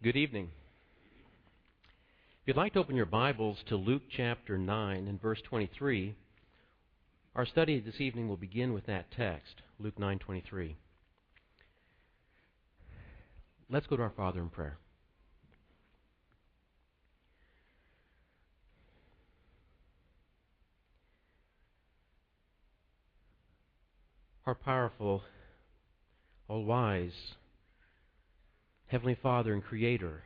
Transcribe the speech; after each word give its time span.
Good 0.00 0.14
evening. 0.14 0.52
If 2.42 2.46
you'd 2.46 2.56
like 2.56 2.74
to 2.74 2.78
open 2.78 2.94
your 2.94 3.04
Bibles 3.04 3.58
to 3.66 3.74
Luke 3.74 4.04
chapter 4.16 4.56
9 4.56 5.08
and 5.08 5.20
verse 5.20 5.40
23, 5.48 6.14
our 7.34 7.44
study 7.44 7.80
this 7.80 8.00
evening 8.00 8.28
will 8.28 8.36
begin 8.36 8.72
with 8.72 8.86
that 8.86 9.10
text, 9.10 9.54
Luke 9.80 9.98
9:23. 9.98 10.76
Let's 13.68 13.88
go 13.88 13.96
to 13.96 14.04
our 14.04 14.10
Father 14.10 14.40
in 14.40 14.50
prayer. 14.50 14.78
Our 24.46 24.54
powerful, 24.54 25.24
all 26.46 26.64
wise, 26.64 27.34
Heavenly 28.88 29.18
Father 29.22 29.52
and 29.52 29.62
Creator, 29.62 30.22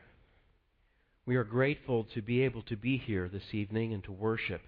we 1.25 1.35
are 1.35 1.43
grateful 1.43 2.05
to 2.13 2.21
be 2.21 2.43
able 2.43 2.61
to 2.63 2.77
be 2.77 2.97
here 2.97 3.27
this 3.27 3.53
evening 3.53 3.93
and 3.93 4.01
to 4.05 4.11
worship. 4.13 4.61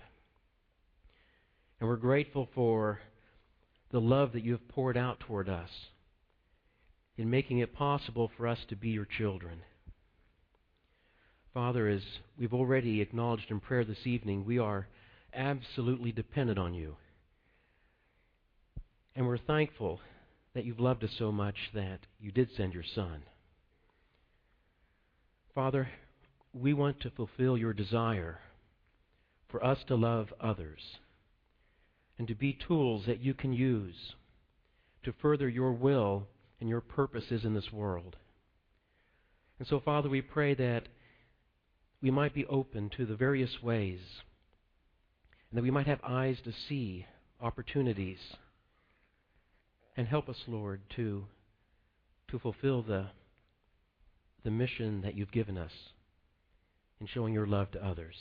And 1.80 1.88
we're 1.88 1.96
grateful 1.96 2.50
for 2.54 3.00
the 3.92 4.02
love 4.02 4.34
that 4.34 4.44
you 4.44 4.52
have 4.52 4.68
poured 4.68 4.98
out 4.98 5.22
toward 5.22 5.48
us 5.48 5.70
in 7.18 7.30
making 7.30 7.60
it 7.60 7.74
possible 7.74 8.30
for 8.36 8.48
us 8.48 8.60
to 8.68 8.76
be 8.76 8.90
your 8.90 9.06
children. 9.06 9.62
Father, 11.54 11.88
as 11.88 12.02
we've 12.38 12.54
already 12.54 13.00
acknowledged 13.00 13.50
in 13.50 13.62
prayer 13.62 13.86
this 13.86 14.06
evening, 14.06 14.44
we 14.44 14.60
are 14.60 14.90
absolutely 15.34 16.12
dependent 16.12 16.60
on 16.60 16.74
you. 16.74 16.98
And 19.16 19.26
we're 19.26 19.38
thankful 19.38 20.02
that 20.54 20.66
you've 20.66 20.82
loved 20.82 21.06
us 21.06 21.12
so 21.18 21.32
much 21.32 21.56
that 21.74 22.00
you 22.20 22.34
did 22.34 22.50
send 22.58 22.74
your 22.74 22.84
Son. 22.94 23.22
Father, 25.56 25.88
we 26.54 26.74
want 26.74 27.00
to 27.00 27.10
fulfill 27.10 27.58
your 27.58 27.74
desire 27.74 28.40
for 29.48 29.64
us 29.64 29.78
to 29.88 29.96
love 29.96 30.34
others 30.42 30.82
and 32.20 32.28
to 32.28 32.36
be 32.36 32.60
tools 32.68 33.06
that 33.08 33.22
you 33.22 33.34
can 33.34 33.54
use 33.54 33.96
to 35.04 35.14
further 35.22 35.48
your 35.48 35.72
will 35.72 36.28
and 36.60 36.68
your 36.68 36.82
purposes 36.82 37.46
in 37.46 37.54
this 37.54 37.72
world. 37.72 38.18
And 39.58 39.68
so, 39.68 39.80
Father, 39.80 40.10
we 40.10 40.22
pray 40.22 40.56
that 40.56 40.90
we 42.02 42.12
might 42.12 42.34
be 42.34 42.46
open 42.48 42.90
to 42.98 43.06
the 43.06 43.16
various 43.16 43.64
ways 43.64 44.00
and 45.50 45.58
that 45.58 45.64
we 45.64 45.72
might 45.72 45.88
have 45.88 46.04
eyes 46.04 46.38
to 46.44 46.52
see 46.68 47.06
opportunities. 47.42 48.20
And 49.96 50.06
help 50.06 50.28
us, 50.28 50.36
Lord, 50.48 50.82
to, 50.98 51.26
to 52.30 52.40
fulfill 52.40 52.82
the 52.82 53.08
the 54.46 54.52
mission 54.52 55.02
that 55.02 55.16
you've 55.16 55.32
given 55.32 55.58
us 55.58 55.72
in 57.02 57.08
showing 57.08 57.34
your 57.34 57.48
love 57.48 57.72
to 57.72 57.86
others. 57.86 58.16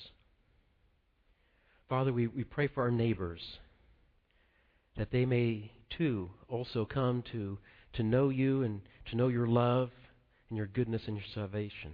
Father, 1.89 2.13
we, 2.13 2.27
we 2.27 2.43
pray 2.43 2.67
for 2.67 2.83
our 2.83 2.91
neighbors 2.91 3.41
that 4.97 5.13
they 5.13 5.27
may 5.27 5.71
too 5.97 6.31
also 6.49 6.85
come 6.87 7.23
to, 7.31 7.59
to 7.93 8.03
know 8.03 8.31
you 8.31 8.63
and 8.63 8.81
to 9.11 9.17
know 9.17 9.29
your 9.29 9.47
love 9.47 9.91
and 10.49 10.57
your 10.57 10.67
goodness 10.67 11.03
and 11.07 11.17
your 11.17 11.27
salvation. 11.35 11.93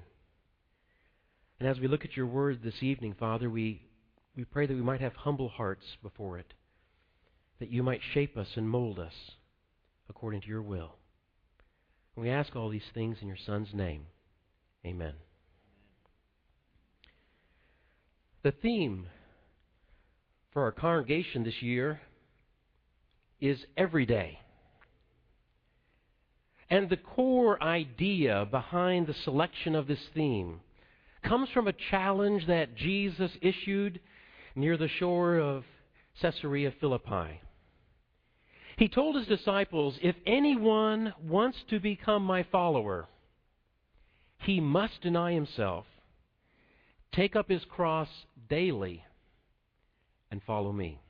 And 1.59 1.69
as 1.69 1.81
we 1.81 1.89
look 1.89 2.05
at 2.05 2.17
your 2.17 2.27
word 2.27 2.61
this 2.63 2.83
evening, 2.83 3.17
Father, 3.19 3.51
we, 3.51 3.83
we 4.37 4.45
pray 4.45 4.67
that 4.67 4.75
we 4.75 4.81
might 4.81 5.01
have 5.01 5.15
humble 5.15 5.49
hearts 5.49 5.85
before 6.03 6.39
it, 6.39 6.55
that 7.59 7.71
you 7.71 7.83
might 7.83 8.01
shape 8.15 8.37
us 8.37 8.49
and 8.55 8.71
mold 8.71 8.99
us 8.99 9.13
according 10.09 10.43
to 10.43 10.49
your 10.49 10.63
will. 10.63 10.95
And 12.15 12.25
we 12.25 12.31
ask 12.31 12.55
all 12.55 12.69
these 12.69 12.83
things 12.95 13.19
in 13.21 13.29
your 13.29 13.37
Son's 13.45 13.75
name. 13.75 14.07
Amen. 14.85 15.15
The 18.43 18.53
theme 18.53 19.07
for 20.53 20.63
our 20.63 20.73
congregation 20.73 21.45
this 21.45 21.61
year 21.61 22.01
is 23.41 23.59
every 23.77 24.07
day. 24.07 24.39
And 26.71 26.89
the 26.89 26.97
core 26.97 27.63
idea 27.63 28.47
behind 28.51 29.07
the 29.07 29.15
selection 29.25 29.75
of 29.75 29.87
this 29.87 30.01
theme 30.15 30.61
comes 31.23 31.49
from 31.51 31.69
a 31.69 31.75
challenge 31.91 32.47
that 32.47 32.77
Jesus 32.77 33.31
issued 33.43 34.01
near 34.55 34.77
the 34.77 34.89
shore 34.89 35.37
of 35.37 35.65
Caesarea 36.23 36.73
Philippi. 36.81 37.41
He 38.79 38.89
told 38.89 39.17
his 39.17 39.27
disciples, 39.27 39.99
If 40.03 40.17
anyone 40.27 41.13
wants 41.23 41.59
to 41.69 41.81
become 41.81 42.23
my 42.23 42.45
follower, 42.45 43.09
he 44.41 44.61
must 44.61 45.01
deny 45.03 45.33
himself, 45.33 45.87
take 47.13 47.37
up 47.37 47.49
his 47.49 47.65
cross 47.65 48.09
daily, 48.49 49.05
and 50.31 50.43
follow 50.47 50.73
me. 50.73 51.01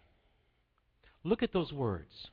Look 1.22 1.42
at 1.42 1.52
those 1.52 1.72
words. 1.72 2.28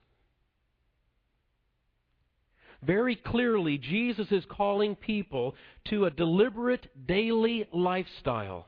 Very 2.82 3.16
clearly, 3.16 3.78
Jesus 3.78 4.32
is 4.32 4.44
calling 4.50 4.96
people 4.96 5.56
to 5.86 6.06
a 6.06 6.12
deliberate 6.12 6.88
daily 7.08 7.68
lifestyle, 7.74 8.68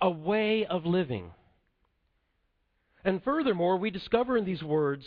a 0.00 0.10
way 0.10 0.66
of 0.66 0.84
living. 0.84 1.30
And 3.04 3.22
furthermore, 3.22 3.76
we 3.76 3.90
discover 3.90 4.36
in 4.36 4.44
these 4.44 4.62
words 4.62 5.04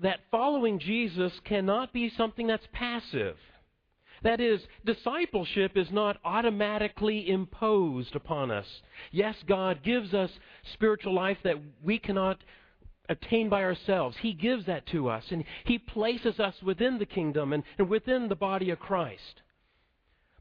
that 0.00 0.20
following 0.30 0.78
Jesus 0.78 1.32
cannot 1.44 1.92
be 1.92 2.10
something 2.16 2.46
that's 2.46 2.66
passive. 2.72 3.36
That 4.22 4.40
is, 4.40 4.60
discipleship 4.84 5.76
is 5.76 5.90
not 5.90 6.18
automatically 6.24 7.28
imposed 7.30 8.16
upon 8.16 8.50
us. 8.50 8.66
Yes, 9.12 9.36
God 9.46 9.82
gives 9.82 10.12
us 10.14 10.30
spiritual 10.72 11.14
life 11.14 11.38
that 11.44 11.56
we 11.82 11.98
cannot 11.98 12.38
attain 13.08 13.48
by 13.48 13.62
ourselves. 13.62 14.16
He 14.20 14.32
gives 14.32 14.66
that 14.66 14.86
to 14.86 15.08
us, 15.08 15.24
and 15.30 15.44
He 15.64 15.78
places 15.78 16.38
us 16.40 16.54
within 16.62 16.98
the 16.98 17.06
kingdom 17.06 17.52
and, 17.52 17.62
and 17.78 17.88
within 17.88 18.28
the 18.28 18.36
body 18.36 18.70
of 18.70 18.78
Christ. 18.78 19.42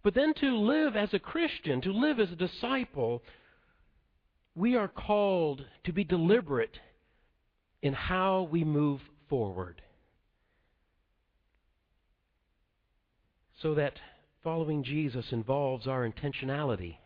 But 0.04 0.14
then 0.14 0.34
to 0.36 0.58
live 0.58 0.96
as 0.96 1.14
a 1.14 1.20
Christian, 1.20 1.82
to 1.82 1.92
live 1.92 2.20
as 2.20 2.32
a 2.32 2.36
disciple, 2.36 3.24
we 4.56 4.76
are 4.76 4.88
called 4.88 5.66
to 5.84 5.94
be 5.94 6.04
deliberate 6.04 6.80
in 7.82 7.94
how 7.94 8.48
we 8.52 8.64
move 8.64 9.02
forward. 9.30 9.82
So 13.62 13.74
that 13.76 13.94
following 14.44 14.84
Jesus 14.84 15.26
involves 15.32 15.88
our 15.88 16.08
intentionality. 16.10 16.98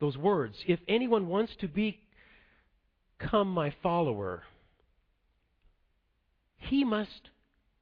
Those 0.00 0.16
words, 0.16 0.56
if 0.66 0.80
anyone 0.88 1.28
wants 1.28 1.52
to 1.60 1.68
become 1.68 3.48
my 3.48 3.74
follower, 3.82 4.44
he 6.56 6.84
must 6.84 7.30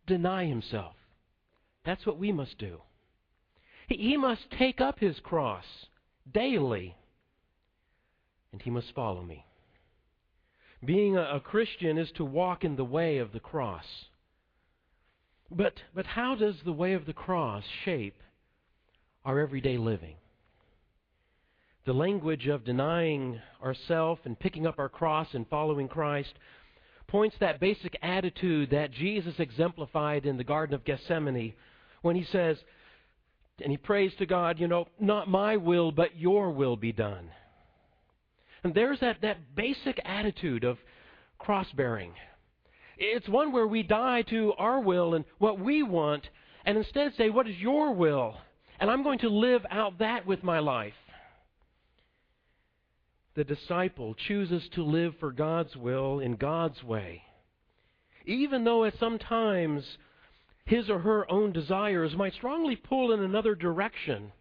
deny 0.07 0.47
himself. 0.47 0.95
That's 1.85 2.07
what 2.07 2.19
we 2.19 2.33
must 2.33 2.59
do. 2.59 2.81
He 3.89 4.17
must 4.17 4.51
take 4.59 4.81
up 4.81 4.99
his 4.99 5.19
cross 5.21 5.65
daily, 6.33 6.97
and 8.53 8.61
he 8.61 8.71
must 8.71 8.95
follow 8.95 9.23
me. 9.23 9.45
Being 10.85 11.17
a, 11.17 11.41
Christian 11.41 11.99
is 11.99 12.11
to 12.17 12.25
walk 12.25 12.65
in 12.65 12.77
the 12.77 12.85
way 12.85 13.19
of 13.19 13.33
the 13.33 13.41
cross. 13.41 13.85
But, 15.51 15.75
but 15.95 16.07
how 16.07 16.35
does 16.35 16.57
the 16.65 16.73
way 16.73 16.93
of 16.93 17.07
the 17.07 17.13
cross 17.13 17.65
shape 17.85 18.21
our 19.25 19.39
everyday 19.39 19.79
living? 19.79 20.17
The 21.87 21.95
language 21.95 22.47
of 22.49 22.65
denying 22.65 23.41
ourself 23.63 24.19
and 24.25 24.39
picking 24.39 24.67
up 24.67 24.79
our 24.79 24.91
cross 24.91 25.29
and 25.33 25.49
following 25.49 25.89
Christ 25.89 26.35
points 27.07 27.37
that 27.41 27.61
basic 27.61 27.97
attitude 28.03 28.71
that 28.71 28.93
Jesus 28.93 29.35
exemplified 29.39 30.27
in 30.27 30.37
the 30.37 30.45
Garden 30.45 30.75
of 30.75 30.85
Gethsemane 30.85 31.55
when 32.03 32.15
he 32.15 32.25
says, 32.25 32.59
and 33.63 33.71
he 33.71 33.79
prays 33.79 34.13
to 34.19 34.27
God, 34.27 34.61
you 34.61 34.69
know, 34.69 34.87
not 35.01 35.29
my 35.29 35.57
will, 35.57 35.91
but 35.91 36.17
your 36.17 36.51
will 36.51 36.77
be 36.77 36.93
done. 36.93 37.31
And 38.63 38.75
there's 38.75 39.01
that, 39.01 39.23
that 39.23 39.55
basic 39.57 39.99
attitude 40.05 40.65
of 40.65 40.79
cross 41.39 41.67
bearing 41.73 42.13
it's 42.99 43.29
one 43.29 43.53
where 43.53 43.67
we 43.67 43.83
die 43.83 44.23
to 44.23 44.53
our 44.59 44.81
will 44.81 45.15
and 45.15 45.25
what 45.39 45.61
we 45.61 45.83
want 45.83 46.29
and 46.65 46.77
instead 46.77 47.15
say, 47.15 47.31
What 47.31 47.49
is 47.49 47.57
your 47.57 47.95
will? 47.95 48.37
And 48.81 48.91
I'm 48.91 49.03
going 49.03 49.21
to 49.21 49.29
live 49.29 49.65
out 49.71 49.99
that 49.99 50.27
with 50.27 50.43
my 50.43 50.59
life. 50.59 50.95
The 53.35 53.45
disciple 53.45 54.15
chooses 54.15 54.69
to 54.75 54.83
live 54.83 55.15
for 55.21 55.33
God's 55.33 55.77
will 55.77 56.21
in 56.21 56.37
God's 56.37 56.83
way. 56.83 57.23
Even 58.27 58.65
though 58.65 58.85
at 58.85 58.99
sometimes 58.99 59.85
his 60.65 60.91
or 60.91 60.99
her 60.99 61.31
own 61.31 61.53
desires 61.53 62.15
might 62.17 62.35
strongly 62.35 62.77
pull 62.77 63.13
in 63.13 63.21
another 63.21 63.55
direction. 63.55 64.33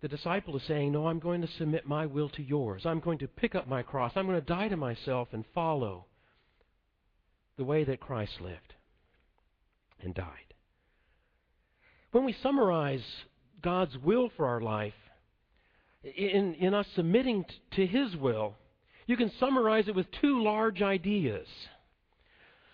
The 0.00 0.08
disciple 0.08 0.56
is 0.56 0.62
saying, 0.66 0.92
No, 0.92 1.06
I'm 1.06 1.20
going 1.20 1.42
to 1.42 1.46
submit 1.58 1.86
my 1.86 2.06
will 2.06 2.30
to 2.30 2.42
yours. 2.42 2.82
I'm 2.84 3.00
going 3.00 3.18
to 3.18 3.28
pick 3.28 3.54
up 3.54 3.68
my 3.68 3.82
cross. 3.82 4.12
I'm 4.16 4.26
going 4.26 4.40
to 4.40 4.46
die 4.46 4.68
to 4.68 4.76
myself 4.76 5.28
and 5.32 5.44
follow 5.54 6.06
the 7.56 7.64
way 7.64 7.84
that 7.84 8.00
Christ 8.00 8.40
lived 8.40 8.74
and 10.02 10.14
died. 10.14 10.54
when 12.10 12.24
we 12.24 12.34
summarize 12.42 13.04
God's 13.62 13.96
will 13.98 14.30
for 14.36 14.46
our 14.46 14.60
life, 14.60 14.94
in, 16.02 16.54
in 16.54 16.74
us 16.74 16.86
submitting 16.96 17.44
to 17.72 17.86
His 17.86 18.16
will, 18.16 18.54
you 19.06 19.16
can 19.16 19.30
summarize 19.38 19.88
it 19.88 19.94
with 19.94 20.06
two 20.20 20.42
large 20.42 20.82
ideas 20.82 21.46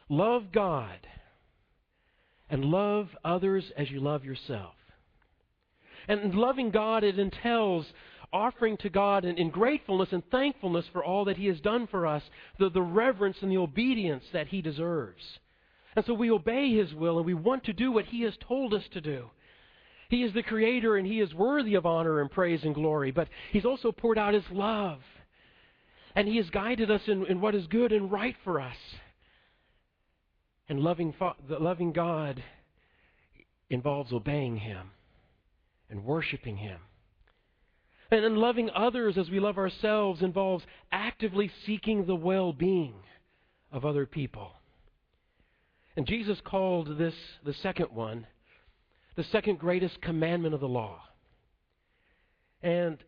love 0.09 0.53
God 0.53 1.07
and 2.49 2.65
love 2.65 3.09
others 3.25 3.65
as 3.77 3.91
you 3.91 4.01
love 4.01 4.25
yourself. 4.25 4.75
And 6.09 6.35
loving 6.35 6.71
God, 6.71 7.05
it 7.05 7.19
entails 7.19 7.85
offering 8.33 8.77
to 8.79 8.91
God 8.91 9.25
in, 9.25 9.39
in, 9.39 9.51
gratefulness 9.51 10.11
and 10.13 10.23
thankfulness 10.31 10.85
for 10.93 11.05
all 11.05 11.25
that 11.27 11.37
He 11.37 11.47
has 11.47 11.61
done 11.61 11.87
for 11.87 12.07
us, 12.07 12.23
the, 12.59 12.69
the 12.71 12.83
reverence 12.83 13.39
and 13.41 13.51
the 13.51 13.57
obedience 13.57 14.25
that 14.33 14.49
He 14.49 14.61
deserves. 14.61 15.23
And 15.97 16.05
so 16.05 16.15
we 16.15 16.31
obey 16.31 16.75
His 16.75 16.95
will 16.95 17.19
and 17.19 17.27
we 17.27 17.35
want 17.35 17.65
to 17.65 17.73
do 17.73 17.91
what 17.91 18.07
He 18.07 18.23
has 18.23 18.35
told 18.47 18.75
us 18.75 18.85
to 18.93 19.01
do. 19.01 19.31
He 20.11 20.23
is 20.23 20.33
the 20.33 20.43
Creator 20.43 20.97
and 20.97 21.07
He 21.07 21.21
is 21.21 21.35
worthy 21.35 21.75
of 21.75 21.87
honor 21.87 22.21
and 22.21 22.31
praise 22.31 22.61
and 22.65 22.75
glory, 22.75 23.11
but 23.11 23.29
He's 23.53 23.65
also 23.65 23.93
poured 23.93 24.19
out 24.19 24.35
His 24.35 24.45
love. 24.51 25.01
And 26.15 26.29
He 26.29 26.37
has 26.37 26.51
guided 26.51 26.91
us 26.91 27.03
in, 27.07 27.27
in 27.27 27.41
what 27.41 27.55
is 27.55 27.67
good 27.67 27.93
and 27.93 28.11
right 28.11 28.37
for 28.45 28.61
us. 28.61 28.77
And 30.69 30.81
loving, 30.81 31.15
loving 31.49 31.93
God 31.93 32.43
involves 33.71 34.13
obeying 34.13 34.57
Him 34.59 34.91
and 35.91 36.05
worshiping 36.05 36.59
Him. 36.59 36.81
And 38.11 38.25
then 38.25 38.37
loving 38.37 38.71
others 38.75 39.19
as 39.19 39.29
we 39.29 39.39
love 39.39 39.59
ourselves 39.59 40.23
involves 40.23 40.65
actively 40.91 41.51
seeking 41.67 42.07
the 42.07 42.15
well 42.15 42.53
being 42.53 42.95
of 43.71 43.85
other 43.85 44.07
people. 44.07 44.53
And 45.97 46.07
Jesus 46.07 46.41
called 46.45 46.97
this 46.97 47.15
the 47.45 47.55
second 47.55 47.89
one 47.93 48.27
the 49.17 49.25
second 49.33 49.59
greatest 49.59 50.01
commandment 50.01 50.55
of 50.55 50.61
the 50.61 50.69
law. 50.69 51.01
And 52.63 52.99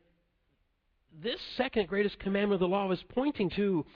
this 1.22 1.38
second 1.56 1.86
greatest 1.86 2.18
commandment 2.18 2.54
of 2.54 2.68
the 2.68 2.74
law 2.74 2.90
is 2.90 2.98
pointing 3.10 3.48
to, 3.50 3.86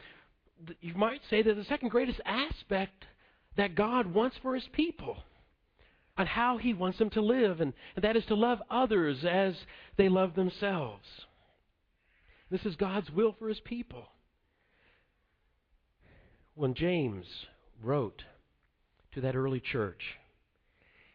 you 0.80 0.94
might 0.94 1.20
say, 1.28 1.42
that 1.42 1.56
the 1.56 1.64
second 1.64 1.88
greatest 1.88 2.20
aspect 2.24 3.04
that 3.56 3.74
God 3.74 4.14
wants 4.14 4.36
for 4.42 4.54
his 4.54 4.62
people 4.72 5.16
on 6.16 6.26
how 6.26 6.58
he 6.58 6.72
wants 6.72 6.98
them 6.98 7.10
to 7.10 7.20
live, 7.20 7.60
and, 7.60 7.72
and 7.96 8.04
that 8.04 8.16
is 8.16 8.24
to 8.26 8.34
love 8.34 8.60
others 8.70 9.24
as 9.24 9.54
they 9.96 10.08
love 10.08 10.34
themselves. 10.34 11.04
This 12.50 12.64
is 12.64 12.76
God's 12.76 13.10
will 13.10 13.34
for 13.38 13.48
his 13.48 13.60
people. 13.60 14.06
When 16.54 16.74
James 16.74 17.26
wrote 17.82 18.22
to 19.14 19.20
that 19.22 19.34
early 19.34 19.60
church, 19.60 20.02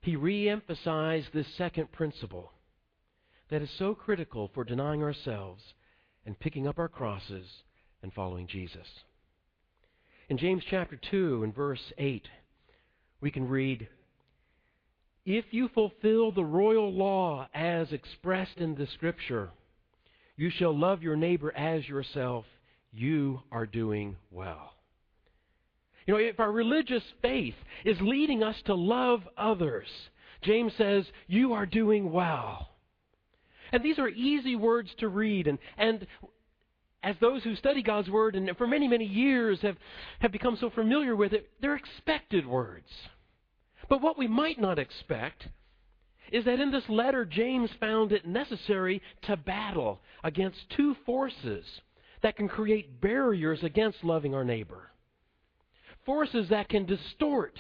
he 0.01 0.15
re-emphasized 0.15 1.27
this 1.33 1.47
second 1.57 1.91
principle 1.91 2.51
that 3.49 3.61
is 3.61 3.69
so 3.77 3.95
critical 3.95 4.49
for 4.53 4.63
denying 4.63 5.01
ourselves 5.01 5.61
and 6.25 6.39
picking 6.39 6.67
up 6.67 6.77
our 6.77 6.89
crosses 6.89 7.45
and 8.03 8.13
following 8.13 8.47
Jesus. 8.47 8.87
In 10.29 10.37
James 10.37 10.63
chapter 10.69 10.99
2 11.09 11.43
and 11.43 11.55
verse 11.55 11.91
8, 11.97 12.27
we 13.21 13.31
can 13.31 13.47
read, 13.47 13.87
If 15.31 15.45
you 15.51 15.67
fulfill 15.75 16.31
the 16.31 16.43
royal 16.43 16.91
law 16.91 17.47
as 17.53 17.91
expressed 17.91 18.57
in 18.57 18.73
the 18.73 18.87
Scripture, 18.95 19.51
you 20.35 20.49
shall 20.49 20.75
love 20.75 21.03
your 21.03 21.15
neighbor 21.15 21.55
as 21.55 21.87
yourself, 21.87 22.45
you 22.91 23.41
are 23.51 23.67
doing 23.67 24.15
well. 24.31 24.73
You 26.07 26.15
know, 26.15 26.19
if 26.19 26.39
our 26.39 26.51
religious 26.51 27.03
faith 27.21 27.53
is 27.85 28.01
leading 28.01 28.41
us 28.41 28.55
to 28.65 28.73
love 28.73 29.21
others, 29.37 29.85
James 30.41 30.73
says, 30.79 31.05
you 31.27 31.53
are 31.53 31.67
doing 31.67 32.11
well. 32.11 32.69
And 33.71 33.83
these 33.83 33.99
are 33.99 34.09
easy 34.09 34.55
words 34.55 34.89
to 34.97 35.09
read, 35.09 35.45
and, 35.45 35.59
and 35.77 36.07
as 37.03 37.15
those 37.21 37.43
who 37.43 37.55
study 37.55 37.83
God's 37.83 38.09
Word 38.09 38.35
and 38.35 38.49
for 38.57 38.65
many, 38.65 38.87
many 38.87 39.05
years 39.05 39.59
have, 39.61 39.77
have 40.21 40.31
become 40.31 40.57
so 40.59 40.71
familiar 40.71 41.15
with 41.15 41.33
it, 41.33 41.51
they're 41.61 41.75
expected 41.75 42.47
words. 42.47 42.87
But 43.89 44.01
what 44.01 44.17
we 44.17 44.27
might 44.27 44.59
not 44.59 44.79
expect 44.79 45.47
is 46.31 46.45
that 46.45 46.59
in 46.59 46.71
this 46.71 46.87
letter, 46.87 47.25
James 47.25 47.71
found 47.79 48.11
it 48.11 48.27
necessary 48.27 49.01
to 49.23 49.35
battle 49.35 49.99
against 50.23 50.69
two 50.77 50.95
forces 51.05 51.65
that 52.21 52.35
can 52.35 52.47
create 52.47 53.01
barriers 53.01 53.63
against 53.63 54.03
loving 54.03 54.35
our 54.35 54.43
neighbor 54.43 54.89
forces 56.09 56.49
that 56.49 56.67
can 56.67 56.87
distort 56.87 57.59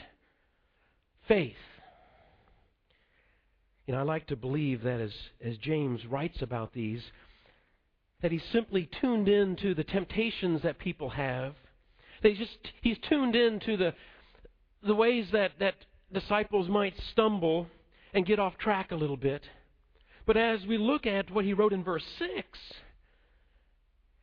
faith. 1.27 1.53
And 3.87 3.95
I 3.95 4.01
like 4.01 4.25
to 4.27 4.35
believe 4.35 4.81
that 4.81 4.99
as, 4.99 5.11
as 5.43 5.55
James 5.57 6.03
writes 6.07 6.41
about 6.41 6.73
these, 6.73 7.03
that 8.23 8.31
he's 8.31 8.43
simply 8.51 8.89
tuned 9.01 9.27
in 9.27 9.55
to 9.57 9.75
the 9.75 9.83
temptations 9.83 10.63
that 10.63 10.79
people 10.79 11.09
have. 11.09 11.53
That 12.23 12.29
he's 12.29 12.39
just 12.39 12.57
he's 12.81 12.97
tuned 13.07 13.35
in 13.35 13.59
to 13.61 13.77
the 13.77 13.93
the 14.81 14.95
ways 14.95 15.27
that, 15.31 15.51
that 15.59 15.75
disciples 16.13 16.67
might 16.67 16.93
stumble 17.11 17.67
and 18.13 18.25
get 18.25 18.39
off 18.39 18.57
track 18.57 18.91
a 18.91 18.95
little 18.95 19.17
bit. 19.17 19.43
But 20.25 20.37
as 20.37 20.65
we 20.65 20.77
look 20.77 21.05
at 21.05 21.31
what 21.31 21.45
he 21.45 21.53
wrote 21.53 21.73
in 21.73 21.83
verse 21.83 22.03
6, 22.17 22.59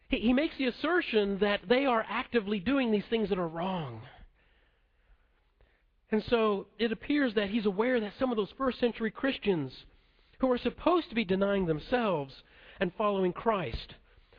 he, 0.08 0.18
he 0.18 0.32
makes 0.32 0.56
the 0.56 0.66
assertion 0.66 1.38
that 1.40 1.60
they 1.68 1.84
are 1.84 2.04
actively 2.08 2.60
doing 2.60 2.90
these 2.90 3.04
things 3.10 3.28
that 3.28 3.38
are 3.38 3.48
wrong. 3.48 4.02
And 6.10 6.22
so 6.28 6.66
it 6.78 6.92
appears 6.92 7.34
that 7.34 7.50
he's 7.50 7.66
aware 7.66 7.98
that 8.00 8.12
some 8.18 8.30
of 8.30 8.36
those 8.36 8.52
first 8.56 8.78
century 8.78 9.10
Christians 9.10 9.72
who 10.38 10.50
are 10.50 10.58
supposed 10.58 11.08
to 11.08 11.14
be 11.14 11.24
denying 11.24 11.66
themselves 11.66 12.32
and 12.78 12.92
following 12.96 13.32
Christ 13.32 13.94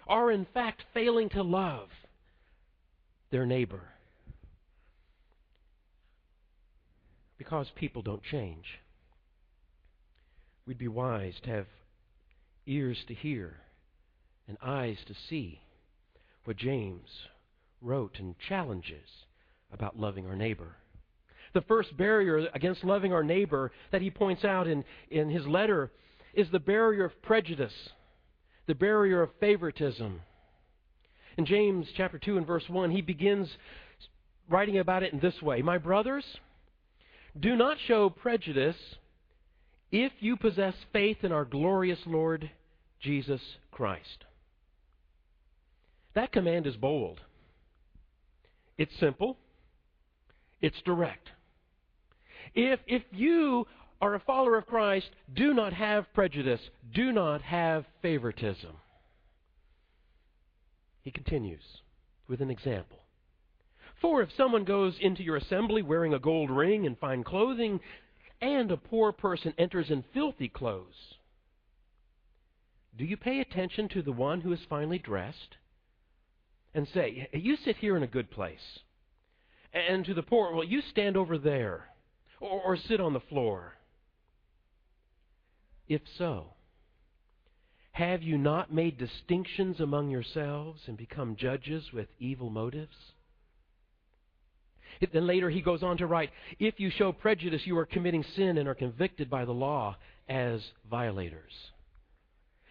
are 0.07 0.31
in 0.31 0.45
fact 0.53 0.83
failing 0.94 1.29
to 1.29 1.44
love 1.44 1.89
their 3.31 3.45
neighbor. 3.45 3.81
Because 7.38 7.68
people 7.75 8.01
don't 8.01 8.24
change. 8.24 8.66
We'd 10.66 10.78
be 10.78 10.88
wise 10.88 11.36
to 11.44 11.50
have 11.50 11.68
ears 12.66 12.98
to 13.07 13.13
hear 13.13 13.57
and 14.48 14.57
eyes 14.62 14.98
to 15.07 15.13
see 15.30 15.62
what 16.44 16.57
James 16.57 17.10
wrote 17.81 18.18
and 18.19 18.36
challenges 18.48 19.07
about 19.72 20.00
loving 20.00 20.25
our 20.25 20.36
neighbor. 20.36 20.75
The 21.54 21.62
first 21.62 21.95
barrier 21.98 22.48
against 22.54 22.84
loving 22.84 23.14
our 23.14 23.23
neighbor 23.23 23.71
that 23.92 24.02
he 24.02 24.09
points 24.09 24.44
out 24.44 24.68
in, 24.68 24.83
in 25.09 25.30
his 25.30 25.45
letter 25.47 25.92
is 26.33 26.50
the 26.52 26.59
barrier 26.59 27.06
of 27.06 27.21
prejudice, 27.21 27.73
the 28.68 28.76
barrier 28.76 29.21
of 29.21 29.30
favoritism. 29.40 30.21
In 31.38 31.45
James 31.45 31.88
chapter 31.95 32.19
2 32.19 32.38
and 32.38 32.47
verse 32.47 32.68
1, 32.68 32.92
he 32.92 33.02
begins 33.02 33.50
writing 34.50 34.78
about 34.78 35.04
it 35.04 35.14
in 35.14 35.19
this 35.19 35.42
way 35.42 35.61
My 35.61 35.78
brothers, 35.78 36.26
do 37.39 37.56
not 37.56 37.77
show 37.87 38.09
prejudice 38.09 38.75
if 39.91 40.11
you 40.19 40.35
possess 40.37 40.73
faith 40.91 41.17
in 41.23 41.31
our 41.31 41.45
glorious 41.45 41.99
Lord 42.06 42.49
Jesus 42.99 43.41
Christ. 43.71 44.25
That 46.15 46.31
command 46.31 46.67
is 46.67 46.75
bold. 46.75 47.21
It's 48.77 48.97
simple. 48.99 49.37
It's 50.61 50.81
direct. 50.83 51.29
If, 52.56 52.79
if 52.87 53.03
you 53.11 53.67
are 54.01 54.15
a 54.15 54.19
follower 54.19 54.57
of 54.57 54.65
Christ, 54.65 55.09
do 55.35 55.53
not 55.53 55.73
have 55.73 56.11
prejudice, 56.13 56.61
do 56.94 57.11
not 57.11 57.41
have 57.41 57.85
favoritism. 58.01 58.71
He 61.01 61.11
continues 61.11 61.63
with 62.27 62.41
an 62.41 62.49
example. 62.51 62.96
For 64.01 64.21
if 64.21 64.30
someone 64.37 64.63
goes 64.63 64.95
into 64.99 65.23
your 65.23 65.37
assembly 65.37 65.81
wearing 65.81 66.13
a 66.13 66.19
gold 66.19 66.51
ring 66.51 66.85
and 66.85 66.97
fine 66.97 67.23
clothing, 67.23 67.80
and 68.39 68.71
a 68.71 68.77
poor 68.77 69.11
person 69.11 69.54
enters 69.57 69.89
in 69.89 70.04
filthy 70.13 70.49
clothes, 70.49 71.16
do 72.95 73.06
you 73.06 73.18
pay 73.18 73.39
attention 73.39 73.89
to 73.89 74.01
the 74.01 74.11
one 74.11 74.42
who 74.42 74.51
is 74.51 74.59
finely 74.69 74.97
dressed 74.97 75.57
and 76.73 76.87
say, 76.87 77.27
You 77.33 77.56
sit 77.57 77.77
here 77.77 77.97
in 77.97 78.04
a 78.04 78.07
good 78.07 78.30
place? 78.31 78.80
And 79.73 80.06
to 80.06 80.13
the 80.13 80.23
poor, 80.23 80.54
Well, 80.54 80.63
you 80.63 80.81
stand 80.81 81.18
over 81.18 81.37
there 81.37 81.89
or, 82.39 82.61
or 82.61 82.77
sit 82.77 82.99
on 82.99 83.13
the 83.13 83.19
floor? 83.19 83.73
If 85.87 86.01
so, 86.18 86.54
have 87.94 88.21
you 88.21 88.37
not 88.37 88.73
made 88.73 88.97
distinctions 88.97 89.80
among 89.80 90.09
yourselves 90.09 90.81
and 90.85 90.97
become 90.97 91.35
judges 91.35 91.92
with 91.94 92.07
evil 92.19 92.49
motives? 92.49 92.95
Then 95.13 95.27
later 95.27 95.49
he 95.49 95.61
goes 95.61 95.83
on 95.83 95.97
to 95.97 96.07
write, 96.07 96.31
If 96.59 96.79
you 96.79 96.89
show 96.89 97.11
prejudice, 97.11 97.61
you 97.65 97.77
are 97.77 97.85
committing 97.85 98.23
sin 98.35 98.57
and 98.57 98.67
are 98.67 98.75
convicted 98.75 99.29
by 99.29 99.45
the 99.45 99.53
law 99.53 99.97
as 100.27 100.61
violators. 100.89 101.51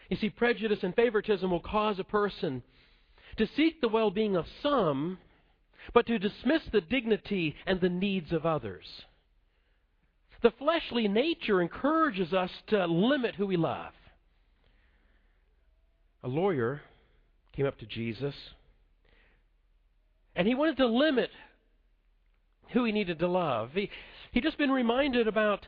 You 0.09 0.17
see, 0.17 0.31
prejudice 0.31 0.81
and 0.83 0.95
favoritism 0.95 1.51
will 1.51 1.61
cause 1.61 1.99
a 1.99 2.05
person 2.05 2.63
to 3.37 3.49
seek 3.57 3.81
the 3.81 3.89
well 3.89 4.11
being 4.11 4.37
of 4.37 4.47
some, 4.63 5.19
but 5.93 6.07
to 6.07 6.19
dismiss 6.19 6.63
the 6.73 6.81
dignity 6.81 7.55
and 7.67 7.81
the 7.81 7.89
needs 7.89 8.33
of 8.33 8.47
others. 8.47 8.85
The 10.43 10.53
fleshly 10.59 11.09
nature 11.09 11.61
encourages 11.61 12.33
us 12.33 12.51
to 12.69 12.87
limit 12.87 13.35
who 13.35 13.47
we 13.47 13.57
love. 13.57 13.93
A 16.23 16.29
lawyer 16.29 16.83
came 17.55 17.67
up 17.67 17.79
to 17.79 17.87
Jesus 17.87 18.35
and 20.37 20.47
he 20.47 20.55
wanted 20.55 20.77
to 20.77 20.87
limit 20.87 21.31
who 22.73 22.85
he 22.85 22.93
needed 22.93 23.19
to 23.19 23.29
love. 23.29 23.71
He 23.75 23.91
he 24.33 24.41
just 24.41 24.59
been 24.59 24.71
reminded 24.71 25.29
about 25.29 25.67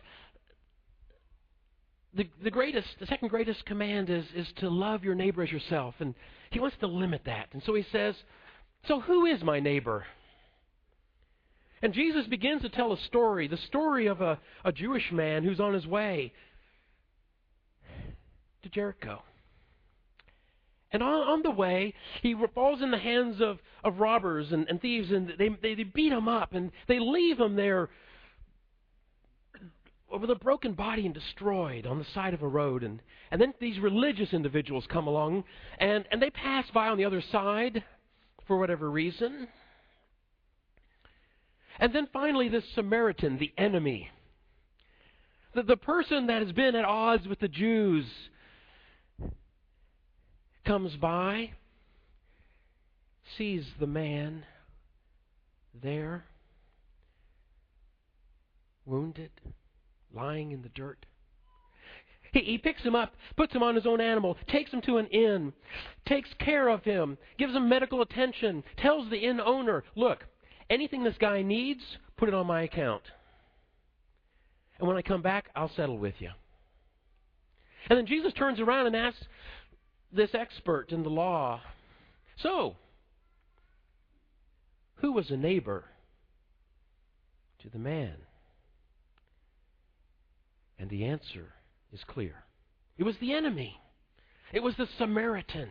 the 2.15 2.29
the 2.43 2.51
greatest 2.51 2.89
the 3.01 3.07
second 3.07 3.29
greatest 3.29 3.65
command 3.67 4.11
is 4.11 4.25
is 4.35 4.49
to 4.57 4.69
love 4.69 5.05
your 5.05 5.15
neighbor 5.15 5.43
as 5.43 5.51
yourself 5.51 5.95
and 6.01 6.15
he 6.51 6.61
wants 6.61 6.77
to 6.81 6.87
limit 6.87 7.23
that. 7.27 7.49
And 7.53 7.63
so 7.65 7.75
he 7.75 7.85
says, 7.93 8.15
"So 8.87 9.01
who 9.01 9.27
is 9.27 9.43
my 9.43 9.61
neighbor?" 9.61 10.07
And 11.83 11.93
Jesus 11.93 12.27
begins 12.27 12.63
to 12.63 12.69
tell 12.69 12.93
a 12.93 12.99
story, 13.03 13.47
the 13.47 13.57
story 13.57 14.07
of 14.07 14.21
a, 14.21 14.41
a 14.65 14.73
Jewish 14.73 15.13
man 15.13 15.45
who's 15.45 15.61
on 15.61 15.75
his 15.75 15.87
way 15.87 16.33
to 18.63 18.69
Jericho. 18.69 19.23
And 20.91 21.03
on, 21.03 21.29
on 21.29 21.43
the 21.43 21.51
way, 21.51 21.95
he 22.23 22.35
falls 22.55 22.81
in 22.81 22.91
the 22.91 22.99
hands 22.99 23.41
of, 23.41 23.59
of 23.85 24.01
robbers 24.01 24.53
and, 24.53 24.67
and 24.69 24.81
thieves, 24.81 25.11
and 25.11 25.35
they, 25.39 25.49
they, 25.49 25.75
they 25.75 25.83
beat 25.83 26.13
him 26.13 26.29
up, 26.29 26.55
and 26.55 26.73
they 26.87 26.99
leave 26.99 27.39
him 27.39 27.57
there 27.57 27.91
with 30.11 30.31
a 30.31 30.35
broken 30.37 30.73
body 30.73 31.05
and 31.05 31.15
destroyed 31.15 31.87
on 31.87 31.99
the 31.99 32.07
side 32.15 32.33
of 32.33 32.43
a 32.43 32.49
road. 32.49 32.83
And, 32.83 33.03
and 33.31 33.39
then 33.41 33.53
these 33.61 33.79
religious 33.79 34.33
individuals 34.33 34.87
come 34.89 35.07
along, 35.07 35.45
and, 35.79 36.07
and 36.11 36.23
they 36.23 36.31
pass 36.31 36.65
by 36.73 36.89
on 36.89 36.97
the 36.97 37.05
other 37.05 37.23
side 37.31 37.85
for 38.47 38.59
whatever 38.59 38.91
reason. 38.91 39.49
And 41.79 41.93
then 41.93 42.09
finally, 42.13 42.49
this 42.49 42.65
Samaritan, 42.75 43.39
the 43.39 43.53
enemy. 43.59 44.11
The, 45.55 45.63
the 45.63 45.77
person 45.77 46.27
that 46.29 46.43
has 46.43 46.53
been 46.53 46.75
at 46.75 46.87
odds 46.87 47.29
with 47.29 47.41
the 47.41 47.49
Jews 47.49 48.07
comes 50.69 50.95
by, 50.97 51.51
sees 53.37 53.65
the 53.81 53.87
man 53.87 54.45
there, 55.83 56.25
wounded, 58.87 59.31
lying 60.15 60.53
in 60.53 60.63
the 60.63 60.69
dirt. 60.69 61.05
He, 62.33 62.41
he 62.41 62.59
picks 62.59 62.83
him 62.83 62.95
up, 62.95 63.15
puts 63.37 63.55
him 63.55 63.63
on 63.63 63.75
his 63.75 63.87
own 63.87 64.01
animal, 64.01 64.37
takes 64.49 64.71
him 64.71 64.83
to 64.83 64.99
an 64.99 65.07
inn, 65.07 65.53
takes 66.07 66.29
care 66.39 66.69
of 66.69 66.85
him, 66.85 67.19
gives 67.39 67.55
him 67.55 67.69
medical 67.69 68.03
attention, 68.03 68.63
tells 68.77 69.09
the 69.11 69.19
inn 69.19 69.41
owner, 69.41 69.83
Look, 69.97 70.25
Anything 70.71 71.03
this 71.03 71.17
guy 71.19 71.43
needs, 71.43 71.81
put 72.17 72.29
it 72.29 72.35
on 72.35 72.47
my 72.47 72.63
account. 72.63 73.03
And 74.79 74.87
when 74.87 74.97
I 74.97 75.03
come 75.03 75.23
back, 75.23 75.49
I'll 75.57 75.71
settle 75.75 75.99
with 75.99 76.15
you. 76.19 76.31
And 77.89 77.97
then 77.97 78.07
Jesus 78.07 78.33
turns 78.35 78.61
around 78.61 78.87
and 78.87 78.95
asks 78.95 79.25
this 80.13 80.31
expert 80.35 80.91
in 80.91 81.03
the 81.03 81.11
law, 81.11 81.61
So, 82.43 82.77
who 84.97 85.13
was 85.13 85.31
a 85.31 85.37
neighbor 85.37 85.85
to 87.63 87.69
the 87.69 87.79
man? 87.79 88.15
And 90.79 90.89
the 90.89 91.05
answer 91.05 91.53
is 91.93 92.01
clear 92.07 92.45
it 92.97 93.05
was 93.05 93.17
the 93.21 93.33
enemy, 93.33 93.81
it 94.53 94.63
was 94.63 94.75
the 94.77 94.89
Samaritan. 94.99 95.69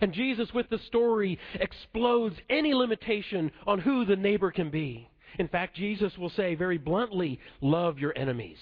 And 0.00 0.12
Jesus, 0.12 0.52
with 0.52 0.68
the 0.70 0.80
story, 0.88 1.38
explodes 1.54 2.34
any 2.50 2.74
limitation 2.74 3.52
on 3.64 3.78
who 3.78 4.04
the 4.04 4.16
neighbor 4.16 4.50
can 4.50 4.70
be. 4.70 5.08
In 5.38 5.46
fact, 5.46 5.76
Jesus 5.76 6.18
will 6.18 6.30
say 6.30 6.56
very 6.56 6.78
bluntly, 6.78 7.38
Love 7.60 7.98
your 7.98 8.12
enemies 8.16 8.58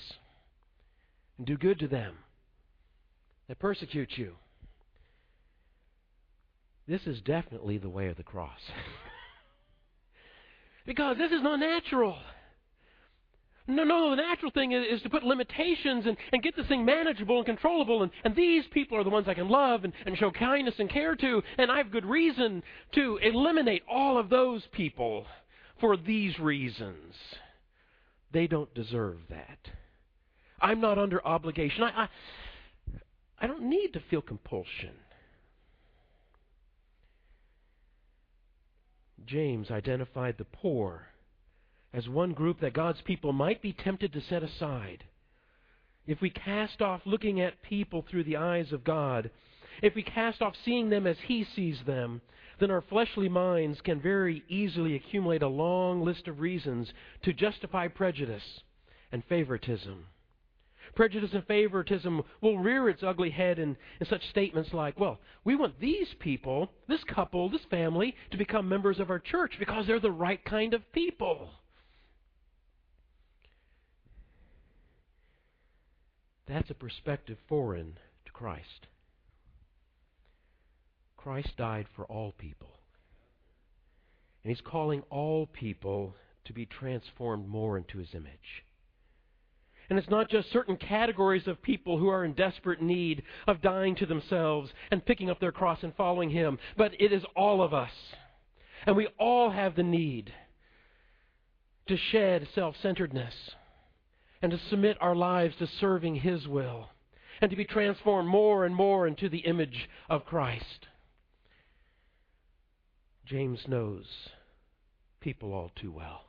and 1.39 1.47
do 1.47 1.57
good 1.57 1.79
to 1.81 1.89
them 1.89 2.15
that 3.49 3.59
persecute 3.59 4.11
you. 4.17 4.35
This 6.87 7.07
is 7.07 7.21
definitely 7.21 7.79
the 7.79 7.89
way 7.89 8.09
of 8.09 8.17
the 8.17 8.23
cross. 8.23 8.61
because 10.87 11.17
this 11.17 11.33
is 11.33 11.43
not 11.43 11.61
natural. 11.61 12.17
No, 13.69 13.85
no, 13.85 14.11
the 14.11 14.17
natural 14.17 14.51
thing 14.51 14.73
is, 14.73 14.85
is, 14.91 15.03
to 15.03 15.11
put 15.11 15.23
limitations 15.23 16.05
and, 16.07 16.17
and 16.33 16.43
get 16.43 16.57
this 16.57 16.67
thing 16.67 16.85
manageable 16.85 17.37
and 17.37 17.47
controllable. 17.47 18.03
And, 18.03 18.11
and 18.25 18.35
these 18.35 18.65
people 18.73 18.99
are 18.99 19.05
the 19.05 19.11
ones 19.11 19.29
I 19.29 19.35
can 19.35 19.49
love 19.49 19.85
and, 19.85 19.93
and 20.05 20.19
show 20.19 20.33
kindness 20.33 20.75
and 20.79 20.91
care 20.91 21.15
to. 21.15 21.43
And 21.59 21.71
I 21.71 21.77
have 21.77 21.93
good 21.93 22.05
reason 22.05 22.65
to 22.95 23.19
eliminate 23.23 23.83
all 23.89 24.19
of 24.19 24.29
those 24.29 24.63
people 24.73 25.27
for 25.81 25.97
these 25.97 26.39
reasons. 26.41 27.15
They 28.33 28.49
don't 28.49 28.73
deserve 28.75 29.19
that. 29.31 29.59
I'm 30.61 30.81
not 30.81 30.99
under 30.99 31.25
obligation. 31.25 31.85
I, 31.85 32.03
I, 32.03 32.09
I 33.41 33.47
don't 33.47 33.69
need 33.69 33.93
to 33.93 34.03
feel 34.11 34.23
compulsion. 34.23 34.95
James 39.27 39.71
identified 39.71 40.37
the 40.39 40.45
poor 40.45 41.09
as 41.93 42.09
one 42.09 42.33
group 42.33 42.61
that 42.61 42.73
God's 42.73 43.01
people 43.03 43.33
might 43.33 43.61
be 43.61 43.73
tempted 43.73 44.13
to 44.13 44.21
set 44.21 44.43
aside. 44.43 45.05
If 46.07 46.21
we 46.21 46.31
cast 46.31 46.81
off 46.81 47.03
looking 47.05 47.41
at 47.41 47.63
people 47.63 48.03
through 48.03 48.25
the 48.25 48.37
eyes 48.37 48.73
of 48.73 48.85
God, 48.85 49.31
if 49.83 49.95
we 49.95 50.03
cast 50.03 50.43
off 50.43 50.55
seeing 50.65 50.91
them 50.91 51.07
as 51.07 51.19
He 51.27 51.45
sees 51.45 51.83
them, 51.87 52.21
then 52.59 52.71
our 52.71 52.83
fleshly 52.83 53.29
minds 53.29 53.81
can 53.81 54.01
very 54.01 54.43
easily 54.49 54.95
accumulate 54.95 55.43
a 55.43 55.49
long 55.49 56.05
list 56.05 56.29
of 56.29 56.41
reasons 56.41 56.93
to 57.23 57.33
justify 57.33 57.89
prejudice 57.89 58.63
and 59.11 59.25
favoritism. 59.25 60.07
Prejudice 60.95 61.31
and 61.33 61.47
favoritism 61.47 62.23
will 62.43 62.59
rear 62.59 62.89
its 62.89 63.03
ugly 63.03 63.31
head 63.31 63.59
in, 63.59 63.77
in 64.01 64.07
such 64.07 64.29
statements 64.29 64.75
like, 64.75 64.99
well, 65.01 65.19
we 65.45 65.57
want 65.57 65.81
these 65.81 66.09
people, 66.21 66.71
this 66.87 67.03
couple, 67.05 67.49
this 67.49 67.65
family, 67.71 68.15
to 68.31 68.37
become 68.37 68.69
members 68.69 69.01
of 69.01 69.09
our 69.09 69.19
church 69.19 69.55
because 69.59 69.87
they're 69.87 70.01
the 70.01 70.11
right 70.11 70.45
kind 70.45 70.75
of 70.75 70.93
people. 70.93 71.49
That's 76.47 76.71
a 76.71 76.75
perspective 76.75 77.39
foreign 77.49 77.99
to 78.27 78.33
Christ. 78.33 78.87
Christ 81.17 81.57
died 81.57 81.87
for 81.97 82.05
all 82.05 82.33
people. 82.37 82.81
And 84.43 84.51
He's 84.51 84.61
calling 84.61 85.03
all 85.09 85.47
people 85.47 86.17
to 86.45 86.53
be 86.53 86.67
transformed 86.67 87.49
more 87.49 87.79
into 87.79 87.99
His 87.99 88.09
image. 88.13 88.65
And 89.91 89.99
it's 89.99 90.11
not 90.11 90.31
just 90.31 90.53
certain 90.53 90.77
categories 90.77 91.47
of 91.47 91.63
people 91.63 91.99
who 91.99 92.09
are 92.09 92.25
in 92.25 92.33
desperate 92.35 92.81
need 92.81 93.23
of 93.47 93.61
dying 93.61 93.95
to 93.97 94.07
themselves 94.07 94.71
and 94.91 95.05
picking 95.05 95.29
up 95.29 95.41
their 95.41 95.53
cross 95.53 95.83
and 95.83 95.95
following 95.97 96.31
Him, 96.31 96.59
but 96.77 96.93
it 97.01 97.13
is 97.13 97.25
all 97.37 97.63
of 97.63 97.75
us. 97.75 97.91
And 98.87 98.97
we 98.97 99.09
all 99.19 99.51
have 99.51 99.77
the 99.77 99.83
need 99.83 100.33
to 101.89 101.97
shed 101.97 102.49
self 102.55 102.77
centeredness 102.83 103.35
and 104.41 104.53
to 104.53 104.59
submit 104.71 104.97
our 105.01 105.15
lives 105.15 105.55
to 105.59 105.67
serving 105.67 106.17
His 106.17 106.47
will 106.49 106.89
and 107.41 107.51
to 107.51 107.57
be 107.57 107.65
transformed 107.65 108.29
more 108.29 108.65
and 108.65 108.75
more 108.75 109.07
into 109.07 109.29
the 109.29 109.39
image 109.39 109.89
of 110.09 110.25
Christ. 110.25 110.89
James 113.27 113.61
knows 113.67 114.07
people 115.21 115.53
all 115.53 115.71
too 115.75 115.93
well. 115.93 116.25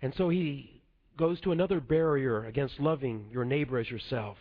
And 0.00 0.14
so 0.16 0.28
he 0.28 0.82
goes 1.16 1.40
to 1.40 1.52
another 1.52 1.80
barrier 1.80 2.44
against 2.44 2.78
loving 2.78 3.26
your 3.32 3.44
neighbor 3.44 3.78
as 3.78 3.90
yourself. 3.90 4.36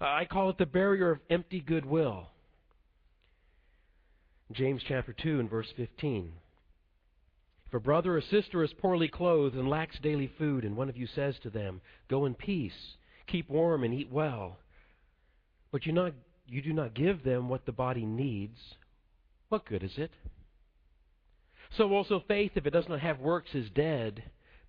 Uh, 0.00 0.04
I 0.04 0.26
call 0.26 0.50
it 0.50 0.58
the 0.58 0.66
barrier 0.66 1.10
of 1.10 1.20
empty 1.30 1.60
goodwill. 1.60 2.28
James 4.52 4.82
chapter 4.86 5.12
2 5.12 5.40
and 5.40 5.50
verse 5.50 5.68
15. 5.76 6.32
If 7.66 7.74
a 7.74 7.80
brother 7.80 8.16
or 8.16 8.20
sister 8.20 8.62
is 8.62 8.72
poorly 8.74 9.08
clothed 9.08 9.56
and 9.56 9.68
lacks 9.68 9.98
daily 10.00 10.30
food, 10.38 10.64
and 10.64 10.76
one 10.76 10.88
of 10.88 10.96
you 10.96 11.06
says 11.06 11.34
to 11.42 11.50
them, 11.50 11.80
Go 12.08 12.26
in 12.26 12.34
peace, 12.34 12.96
keep 13.26 13.48
warm, 13.48 13.82
and 13.82 13.92
eat 13.92 14.10
well, 14.10 14.58
but 15.72 15.84
you, 15.84 15.92
not, 15.92 16.12
you 16.46 16.62
do 16.62 16.72
not 16.72 16.94
give 16.94 17.24
them 17.24 17.48
what 17.48 17.66
the 17.66 17.72
body 17.72 18.06
needs, 18.06 18.58
what 19.48 19.66
good 19.66 19.82
is 19.82 19.98
it? 19.98 20.12
So 21.76 21.92
also 21.92 22.22
faith, 22.28 22.52
if 22.54 22.66
it 22.66 22.72
does 22.72 22.88
not 22.88 23.00
have 23.00 23.18
works, 23.18 23.50
is 23.52 23.68
dead, 23.70 24.22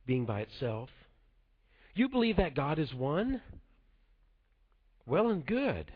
being 0.08 0.26
by 0.26 0.40
itself. 0.40 0.90
You 1.94 2.10
believe 2.10 2.38
that 2.38 2.56
God 2.56 2.80
is 2.80 2.94
one? 2.94 3.42
Well 5.06 5.30
and 5.30 5.46
good. 5.46 5.92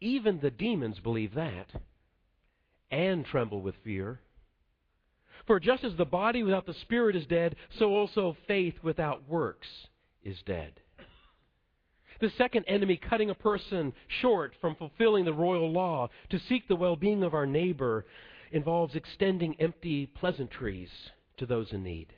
Even 0.00 0.40
the 0.40 0.50
demons 0.50 0.98
believe 1.00 1.34
that 1.34 1.66
and 2.90 3.24
tremble 3.24 3.60
with 3.60 3.74
fear. 3.84 4.20
For 5.46 5.58
just 5.58 5.82
as 5.82 5.96
the 5.96 6.04
body 6.04 6.42
without 6.42 6.66
the 6.66 6.74
spirit 6.74 7.16
is 7.16 7.26
dead, 7.26 7.56
so 7.78 7.90
also 7.90 8.36
faith 8.46 8.74
without 8.82 9.28
works 9.28 9.66
is 10.22 10.36
dead. 10.46 10.72
The 12.20 12.30
second 12.38 12.66
enemy 12.68 12.96
cutting 12.96 13.30
a 13.30 13.34
person 13.34 13.92
short 14.20 14.54
from 14.60 14.76
fulfilling 14.76 15.24
the 15.24 15.32
royal 15.32 15.72
law 15.72 16.08
to 16.30 16.38
seek 16.38 16.68
the 16.68 16.76
well 16.76 16.94
being 16.94 17.24
of 17.24 17.34
our 17.34 17.46
neighbor 17.46 18.06
involves 18.52 18.94
extending 18.94 19.56
empty 19.58 20.06
pleasantries 20.06 20.90
to 21.38 21.46
those 21.46 21.72
in 21.72 21.82
need. 21.82 22.12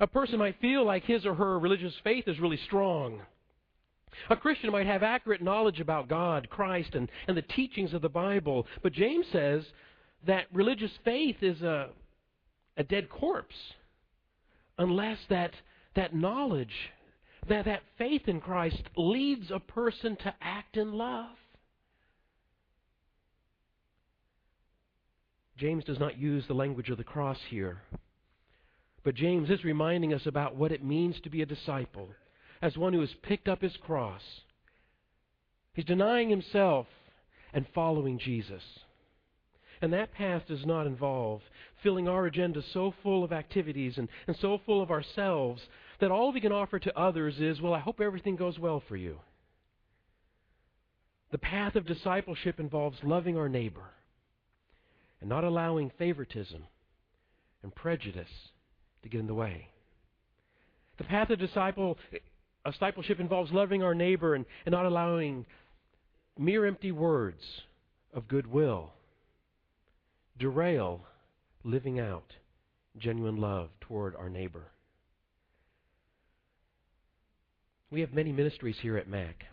A 0.00 0.06
person 0.06 0.38
might 0.38 0.60
feel 0.60 0.84
like 0.84 1.04
his 1.04 1.26
or 1.26 1.34
her 1.34 1.58
religious 1.58 1.94
faith 2.02 2.26
is 2.26 2.40
really 2.40 2.58
strong. 2.64 3.20
A 4.30 4.36
Christian 4.36 4.72
might 4.72 4.86
have 4.86 5.02
accurate 5.02 5.42
knowledge 5.42 5.78
about 5.78 6.08
God, 6.08 6.48
Christ, 6.50 6.94
and, 6.94 7.10
and 7.28 7.36
the 7.36 7.42
teachings 7.42 7.92
of 7.92 8.02
the 8.02 8.08
Bible. 8.08 8.66
But 8.82 8.94
James 8.94 9.26
says 9.30 9.62
that 10.26 10.46
religious 10.52 10.90
faith 11.04 11.36
is 11.42 11.60
a, 11.62 11.90
a 12.76 12.82
dead 12.82 13.08
corpse 13.10 13.54
unless 14.78 15.18
that, 15.28 15.52
that 15.94 16.14
knowledge, 16.14 16.90
that, 17.48 17.66
that 17.66 17.82
faith 17.98 18.22
in 18.26 18.40
Christ 18.40 18.82
leads 18.96 19.50
a 19.50 19.60
person 19.60 20.16
to 20.16 20.34
act 20.40 20.78
in 20.78 20.92
love. 20.94 21.36
James 25.58 25.84
does 25.84 26.00
not 26.00 26.18
use 26.18 26.44
the 26.48 26.54
language 26.54 26.88
of 26.88 26.96
the 26.96 27.04
cross 27.04 27.38
here. 27.50 27.82
But 29.02 29.14
James 29.14 29.48
is 29.50 29.64
reminding 29.64 30.12
us 30.12 30.26
about 30.26 30.56
what 30.56 30.72
it 30.72 30.84
means 30.84 31.20
to 31.20 31.30
be 31.30 31.42
a 31.42 31.46
disciple, 31.46 32.08
as 32.60 32.76
one 32.76 32.92
who 32.92 33.00
has 33.00 33.14
picked 33.22 33.48
up 33.48 33.62
his 33.62 33.76
cross. 33.78 34.22
He's 35.72 35.84
denying 35.84 36.28
himself 36.28 36.86
and 37.52 37.66
following 37.74 38.18
Jesus. 38.18 38.62
And 39.80 39.92
that 39.94 40.12
path 40.12 40.42
does 40.46 40.66
not 40.66 40.86
involve 40.86 41.40
filling 41.82 42.06
our 42.06 42.26
agenda 42.26 42.62
so 42.74 42.92
full 43.02 43.24
of 43.24 43.32
activities 43.32 43.96
and, 43.96 44.08
and 44.26 44.36
so 44.36 44.60
full 44.66 44.82
of 44.82 44.90
ourselves 44.90 45.62
that 46.00 46.10
all 46.10 46.32
we 46.32 46.40
can 46.40 46.52
offer 46.52 46.78
to 46.78 46.98
others 46.98 47.40
is, 47.40 47.60
well, 47.60 47.72
I 47.72 47.78
hope 47.78 48.00
everything 48.00 48.36
goes 48.36 48.58
well 48.58 48.82
for 48.86 48.96
you. 48.96 49.18
The 51.30 51.38
path 51.38 51.76
of 51.76 51.86
discipleship 51.86 52.60
involves 52.60 52.98
loving 53.02 53.38
our 53.38 53.48
neighbor 53.48 53.90
and 55.20 55.30
not 55.30 55.44
allowing 55.44 55.90
favoritism 55.96 56.64
and 57.62 57.74
prejudice 57.74 58.50
to 59.02 59.08
get 59.08 59.20
in 59.20 59.26
the 59.26 59.34
way. 59.34 59.68
The 60.98 61.04
path 61.04 61.30
of 61.30 61.38
disciple, 61.38 61.98
of 62.64 62.72
discipleship 62.72 63.20
involves 63.20 63.52
loving 63.52 63.82
our 63.82 63.94
neighbor 63.94 64.34
and, 64.34 64.44
and 64.66 64.72
not 64.72 64.86
allowing 64.86 65.46
mere 66.38 66.66
empty 66.66 66.92
words 66.92 67.42
of 68.12 68.28
goodwill 68.28 68.92
derail 70.38 71.02
living 71.64 72.00
out 72.00 72.32
genuine 72.98 73.36
love 73.36 73.68
toward 73.80 74.16
our 74.16 74.28
neighbor. 74.28 74.72
We 77.90 78.00
have 78.00 78.12
many 78.12 78.32
ministries 78.32 78.76
here 78.80 78.96
at 78.96 79.08
MAC. 79.08 79.44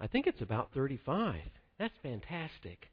I 0.00 0.06
think 0.06 0.26
it's 0.26 0.40
about 0.40 0.70
35. 0.74 1.40
That's 1.78 1.94
fantastic. 2.02 2.88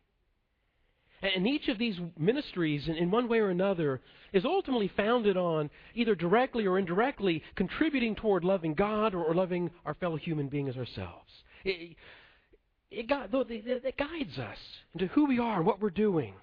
And 1.21 1.45
each 1.47 1.67
of 1.67 1.77
these 1.77 1.99
ministries, 2.17 2.87
in 2.87 3.11
one 3.11 3.27
way 3.27 3.39
or 3.39 3.49
another, 3.49 3.99
is 4.31 4.45
ultimately 4.45 4.89
founded 4.95 5.35
on 5.35 5.69
either 5.93 6.15
directly 6.15 6.65
or 6.65 6.79
indirectly 6.79 7.43
contributing 7.55 8.15
toward 8.15 8.45
loving 8.45 8.73
God 8.73 9.13
or 9.13 9.33
loving 9.35 9.69
our 9.85 9.93
fellow 9.95 10.15
human 10.15 10.47
beings 10.47 10.77
ourselves. 10.77 11.29
It, 11.65 11.97
it, 12.89 13.07
it 13.09 13.97
guides 13.97 14.39
us 14.39 14.57
into 14.93 15.07
who 15.07 15.25
we 15.25 15.39
are, 15.39 15.61
what 15.61 15.81
we're 15.81 15.89
doing, 15.89 16.35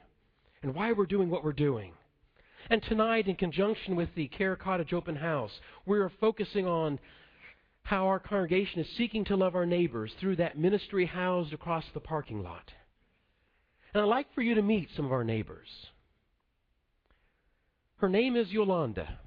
and 0.62 0.74
why 0.74 0.92
we're 0.92 1.06
doing 1.06 1.30
what 1.30 1.42
we're 1.42 1.52
doing. 1.52 1.92
And 2.68 2.82
tonight, 2.82 3.28
in 3.28 3.36
conjunction 3.36 3.96
with 3.96 4.08
the 4.14 4.28
Care 4.28 4.56
Cottage 4.56 4.92
Open 4.92 5.16
House, 5.16 5.52
we're 5.86 6.10
focusing 6.20 6.66
on 6.66 6.98
how 7.82 8.08
our 8.08 8.18
congregation 8.18 8.80
is 8.80 8.88
seeking 8.98 9.24
to 9.26 9.36
love 9.36 9.54
our 9.54 9.64
neighbors 9.64 10.12
through 10.18 10.36
that 10.36 10.58
ministry 10.58 11.06
housed 11.06 11.52
across 11.52 11.84
the 11.94 12.00
parking 12.00 12.42
lot. 12.42 12.72
And 13.94 14.02
I'd 14.02 14.06
like 14.06 14.32
for 14.34 14.42
you 14.42 14.54
to 14.54 14.62
meet 14.62 14.88
some 14.94 15.06
of 15.06 15.12
our 15.12 15.24
neighbors. 15.24 15.68
Her 17.98 18.08
name 18.08 18.36
is 18.36 18.50
Yolanda. 18.50 19.18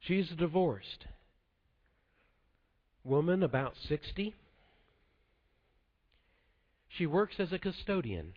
She's 0.00 0.30
a 0.30 0.36
divorced 0.36 1.04
woman, 3.04 3.42
about 3.42 3.74
60. 3.88 4.34
She 6.88 7.06
works 7.06 7.36
as 7.38 7.52
a 7.52 7.58
custodian. 7.58 8.34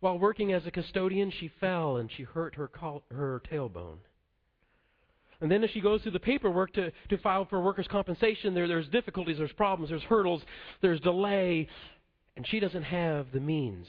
While 0.00 0.18
working 0.18 0.52
as 0.52 0.66
a 0.66 0.70
custodian, 0.70 1.30
she 1.30 1.50
fell 1.60 1.96
and 1.96 2.10
she 2.10 2.22
hurt 2.22 2.54
her, 2.54 2.68
col- 2.68 3.02
her 3.10 3.42
tailbone. 3.50 3.98
And 5.40 5.50
then 5.50 5.62
as 5.62 5.70
she 5.70 5.80
goes 5.80 6.02
through 6.02 6.12
the 6.12 6.20
paperwork 6.20 6.72
to, 6.74 6.90
to 7.10 7.18
file 7.18 7.44
for 7.44 7.60
workers' 7.60 7.86
compensation, 7.88 8.54
there, 8.54 8.66
there's 8.66 8.88
difficulties, 8.88 9.38
there's 9.38 9.52
problems, 9.52 9.90
there's 9.90 10.02
hurdles, 10.02 10.42
there's 10.82 11.00
delay, 11.00 11.68
and 12.36 12.46
she 12.46 12.58
doesn't 12.58 12.82
have 12.82 13.26
the 13.32 13.40
means 13.40 13.86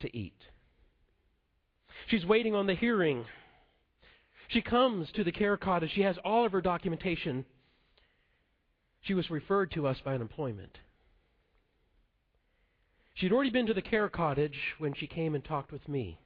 to 0.00 0.16
eat. 0.16 0.36
She's 2.08 2.26
waiting 2.26 2.54
on 2.54 2.66
the 2.66 2.74
hearing. 2.74 3.24
She 4.48 4.60
comes 4.60 5.08
to 5.12 5.24
the 5.24 5.32
care 5.32 5.56
cottage. 5.56 5.92
She 5.94 6.02
has 6.02 6.16
all 6.22 6.44
of 6.44 6.52
her 6.52 6.60
documentation. 6.60 7.46
She 9.00 9.14
was 9.14 9.30
referred 9.30 9.72
to 9.72 9.86
us 9.86 9.96
by 10.04 10.14
unemployment. 10.14 10.78
She'd 13.14 13.32
already 13.32 13.50
been 13.50 13.66
to 13.66 13.74
the 13.74 13.82
care 13.82 14.08
cottage 14.08 14.58
when 14.78 14.92
she 14.92 15.06
came 15.06 15.34
and 15.34 15.44
talked 15.44 15.72
with 15.72 15.88
me. 15.88 16.18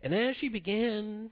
And 0.00 0.14
as 0.14 0.36
she 0.36 0.48
began 0.48 1.30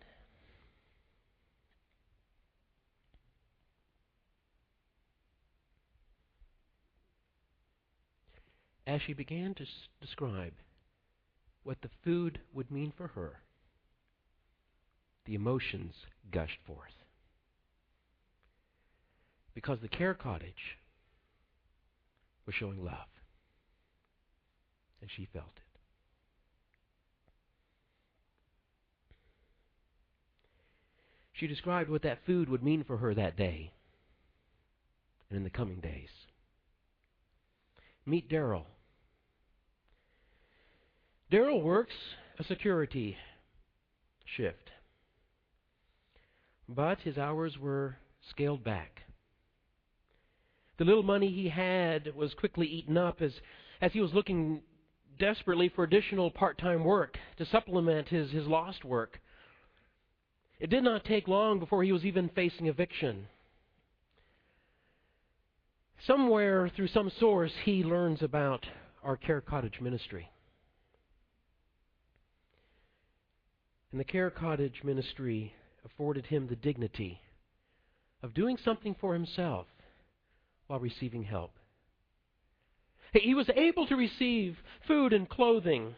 as 8.86 9.02
she 9.02 9.12
began 9.12 9.54
to 9.54 9.64
s- 9.64 9.88
describe 10.00 10.54
what 11.62 11.80
the 11.82 11.90
food 12.04 12.40
would 12.52 12.70
mean 12.70 12.92
for 12.96 13.08
her, 13.08 13.40
the 15.24 15.34
emotions 15.34 15.94
gushed 16.30 16.60
forth. 16.64 17.04
Because 19.54 19.80
the 19.80 19.88
care 19.88 20.14
cottage 20.14 20.78
was 22.44 22.54
showing 22.54 22.84
love. 22.84 23.08
And 25.00 25.10
she 25.10 25.26
felt 25.32 25.52
it. 25.56 25.65
She 31.38 31.46
described 31.46 31.90
what 31.90 32.02
that 32.02 32.24
food 32.24 32.48
would 32.48 32.62
mean 32.62 32.82
for 32.84 32.96
her 32.96 33.14
that 33.14 33.36
day 33.36 33.72
and 35.28 35.36
in 35.36 35.44
the 35.44 35.50
coming 35.50 35.80
days. 35.80 36.08
Meet 38.06 38.30
Daryl. 38.30 38.64
Daryl 41.30 41.62
works 41.62 41.94
a 42.38 42.44
security 42.44 43.16
shift, 44.24 44.70
but 46.68 47.00
his 47.00 47.18
hours 47.18 47.58
were 47.58 47.96
scaled 48.30 48.64
back. 48.64 49.02
The 50.78 50.84
little 50.84 51.02
money 51.02 51.30
he 51.30 51.48
had 51.48 52.14
was 52.14 52.32
quickly 52.34 52.66
eaten 52.66 52.96
up 52.96 53.20
as, 53.20 53.32
as 53.80 53.92
he 53.92 54.00
was 54.00 54.14
looking 54.14 54.62
desperately 55.18 55.68
for 55.68 55.84
additional 55.84 56.30
part 56.30 56.58
time 56.58 56.84
work 56.84 57.18
to 57.38 57.46
supplement 57.46 58.08
his, 58.08 58.30
his 58.30 58.46
lost 58.46 58.84
work. 58.84 59.20
It 60.58 60.70
did 60.70 60.82
not 60.82 61.04
take 61.04 61.28
long 61.28 61.58
before 61.58 61.82
he 61.82 61.92
was 61.92 62.04
even 62.04 62.30
facing 62.30 62.66
eviction. 62.66 63.28
Somewhere 66.06 66.68
through 66.68 66.88
some 66.88 67.10
source, 67.18 67.52
he 67.64 67.82
learns 67.82 68.22
about 68.22 68.66
our 69.02 69.16
Care 69.16 69.40
Cottage 69.40 69.80
ministry. 69.80 70.30
And 73.90 74.00
the 74.00 74.04
Care 74.04 74.30
Cottage 74.30 74.82
ministry 74.82 75.54
afforded 75.84 76.26
him 76.26 76.46
the 76.46 76.56
dignity 76.56 77.20
of 78.22 78.34
doing 78.34 78.56
something 78.62 78.94
for 79.00 79.14
himself 79.14 79.66
while 80.66 80.80
receiving 80.80 81.24
help. 81.24 81.52
He 83.12 83.34
was 83.34 83.48
able 83.54 83.86
to 83.86 83.96
receive 83.96 84.56
food 84.86 85.12
and 85.12 85.28
clothing. 85.28 85.94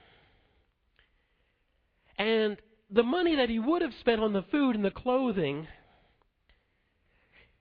And 2.17 2.59
the 2.91 3.03
money 3.03 3.37
that 3.37 3.51
he 3.51 3.59
would 3.59 3.83
have 3.83 3.93
spent 4.01 4.21
on 4.21 4.33
the 4.33 4.45
food 4.51 4.75
and 4.75 4.85
the 4.85 4.91
clothing, 4.91 5.67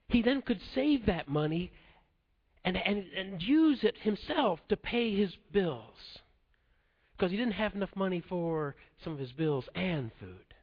he 0.08 0.22
then 0.22 0.42
could 0.42 0.60
save 0.74 1.06
that 1.06 1.28
money 1.28 1.70
and, 2.64 2.76
and, 2.76 3.04
and 3.16 3.42
use 3.42 3.80
it 3.82 3.96
himself 4.00 4.60
to 4.68 4.76
pay 4.76 5.14
his 5.14 5.34
bills. 5.52 5.96
Because 7.16 7.30
he 7.30 7.36
didn't 7.36 7.52
have 7.54 7.74
enough 7.74 7.94
money 7.94 8.22
for 8.26 8.76
some 9.02 9.12
of 9.12 9.18
his 9.18 9.32
bills 9.32 9.64
and 9.74 10.10
food. 10.18 10.54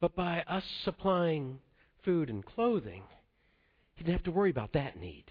But 0.00 0.14
by 0.14 0.42
us 0.42 0.64
supplying 0.84 1.58
food 2.04 2.28
and 2.28 2.44
clothing, 2.44 3.02
he 3.94 4.04
didn't 4.04 4.18
have 4.18 4.24
to 4.24 4.30
worry 4.30 4.50
about 4.50 4.74
that 4.74 4.98
need. 4.98 5.24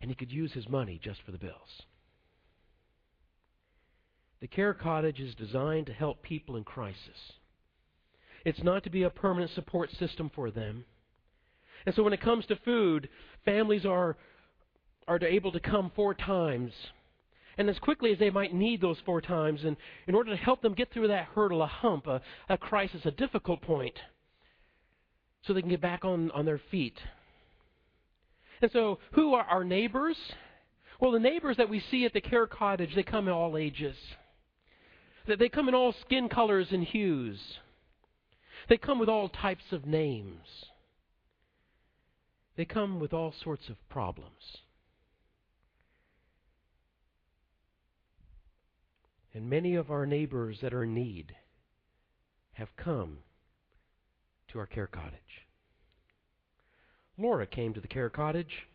And 0.00 0.10
he 0.10 0.14
could 0.14 0.32
use 0.32 0.52
his 0.52 0.68
money 0.68 1.00
just 1.02 1.22
for 1.22 1.32
the 1.32 1.38
bills. 1.38 1.82
The 4.44 4.48
Care 4.48 4.74
Cottage 4.74 5.20
is 5.20 5.34
designed 5.34 5.86
to 5.86 5.94
help 5.94 6.22
people 6.22 6.56
in 6.56 6.64
crisis. 6.64 7.32
It's 8.44 8.62
not 8.62 8.84
to 8.84 8.90
be 8.90 9.04
a 9.04 9.08
permanent 9.08 9.50
support 9.52 9.90
system 9.92 10.30
for 10.34 10.50
them. 10.50 10.84
And 11.86 11.94
so 11.94 12.02
when 12.02 12.12
it 12.12 12.20
comes 12.20 12.44
to 12.46 12.56
food, 12.56 13.08
families 13.46 13.86
are, 13.86 14.18
are 15.08 15.24
able 15.24 15.50
to 15.52 15.60
come 15.60 15.90
four 15.96 16.12
times 16.12 16.72
and 17.56 17.70
as 17.70 17.78
quickly 17.78 18.12
as 18.12 18.18
they 18.18 18.28
might 18.28 18.52
need 18.52 18.82
those 18.82 18.98
four 19.06 19.22
times, 19.22 19.64
and 19.64 19.78
in 20.06 20.14
order 20.14 20.30
to 20.32 20.36
help 20.36 20.60
them 20.60 20.74
get 20.74 20.92
through 20.92 21.08
that 21.08 21.28
hurdle, 21.34 21.62
a 21.62 21.66
hump, 21.66 22.06
a, 22.06 22.20
a 22.50 22.58
crisis, 22.58 23.00
a 23.06 23.12
difficult 23.12 23.62
point, 23.62 23.98
so 25.46 25.54
they 25.54 25.62
can 25.62 25.70
get 25.70 25.80
back 25.80 26.04
on, 26.04 26.30
on 26.32 26.44
their 26.44 26.60
feet. 26.70 26.98
And 28.60 28.70
so, 28.72 28.98
who 29.12 29.32
are 29.32 29.44
our 29.44 29.64
neighbors? 29.64 30.18
Well, 31.00 31.12
the 31.12 31.18
neighbors 31.18 31.56
that 31.56 31.70
we 31.70 31.82
see 31.90 32.04
at 32.04 32.12
the 32.12 32.20
care 32.20 32.46
cottage, 32.46 32.94
they 32.94 33.04
come 33.04 33.26
in 33.26 33.32
all 33.32 33.56
ages. 33.56 33.96
They 35.26 35.48
come 35.48 35.68
in 35.68 35.74
all 35.74 35.94
skin 36.02 36.28
colors 36.28 36.68
and 36.70 36.84
hues. 36.84 37.38
They 38.68 38.76
come 38.76 38.98
with 38.98 39.08
all 39.08 39.28
types 39.28 39.72
of 39.72 39.86
names. 39.86 40.46
They 42.56 42.64
come 42.64 43.00
with 43.00 43.12
all 43.12 43.32
sorts 43.42 43.68
of 43.68 43.76
problems. 43.88 44.58
And 49.32 49.50
many 49.50 49.74
of 49.74 49.90
our 49.90 50.06
neighbors 50.06 50.58
that 50.62 50.72
are 50.72 50.84
in 50.84 50.94
need 50.94 51.34
have 52.52 52.68
come 52.76 53.18
to 54.48 54.58
our 54.60 54.66
care 54.66 54.86
cottage. 54.86 55.18
Laura 57.18 57.46
came 57.46 57.74
to 57.74 57.80
the 57.80 57.88
care 57.88 58.10
cottage. 58.10 58.68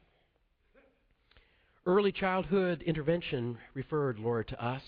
Early 1.85 2.11
childhood 2.11 2.81
intervention 2.81 3.57
referred 3.73 4.19
Laura 4.19 4.43
to 4.45 4.63
us. 4.63 4.81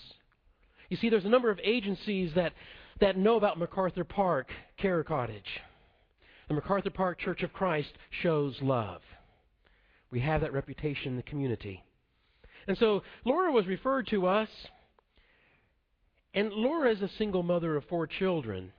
You 0.92 0.98
see, 0.98 1.08
there's 1.08 1.24
a 1.24 1.30
number 1.30 1.50
of 1.50 1.58
agencies 1.64 2.32
that, 2.34 2.52
that 3.00 3.16
know 3.16 3.36
about 3.36 3.58
MacArthur 3.58 4.04
Park 4.04 4.48
Care 4.76 5.02
Cottage. 5.02 5.62
The 6.48 6.54
MacArthur 6.54 6.90
Park 6.90 7.18
Church 7.18 7.42
of 7.42 7.50
Christ 7.54 7.94
shows 8.10 8.58
love. 8.60 9.00
We 10.10 10.20
have 10.20 10.42
that 10.42 10.52
reputation 10.52 11.12
in 11.12 11.16
the 11.16 11.22
community. 11.22 11.82
And 12.68 12.76
so 12.76 13.04
Laura 13.24 13.50
was 13.50 13.66
referred 13.66 14.08
to 14.08 14.26
us, 14.26 14.50
and 16.34 16.52
Laura 16.52 16.92
is 16.92 17.00
a 17.00 17.08
single 17.16 17.42
mother 17.42 17.74
of 17.74 17.86
four 17.86 18.06
children. 18.06 18.72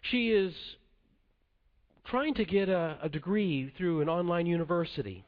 She 0.00 0.30
is 0.30 0.54
trying 2.06 2.32
to 2.32 2.46
get 2.46 2.70
a, 2.70 2.96
a 3.02 3.10
degree 3.10 3.74
through 3.76 4.00
an 4.00 4.08
online 4.08 4.46
university. 4.46 5.22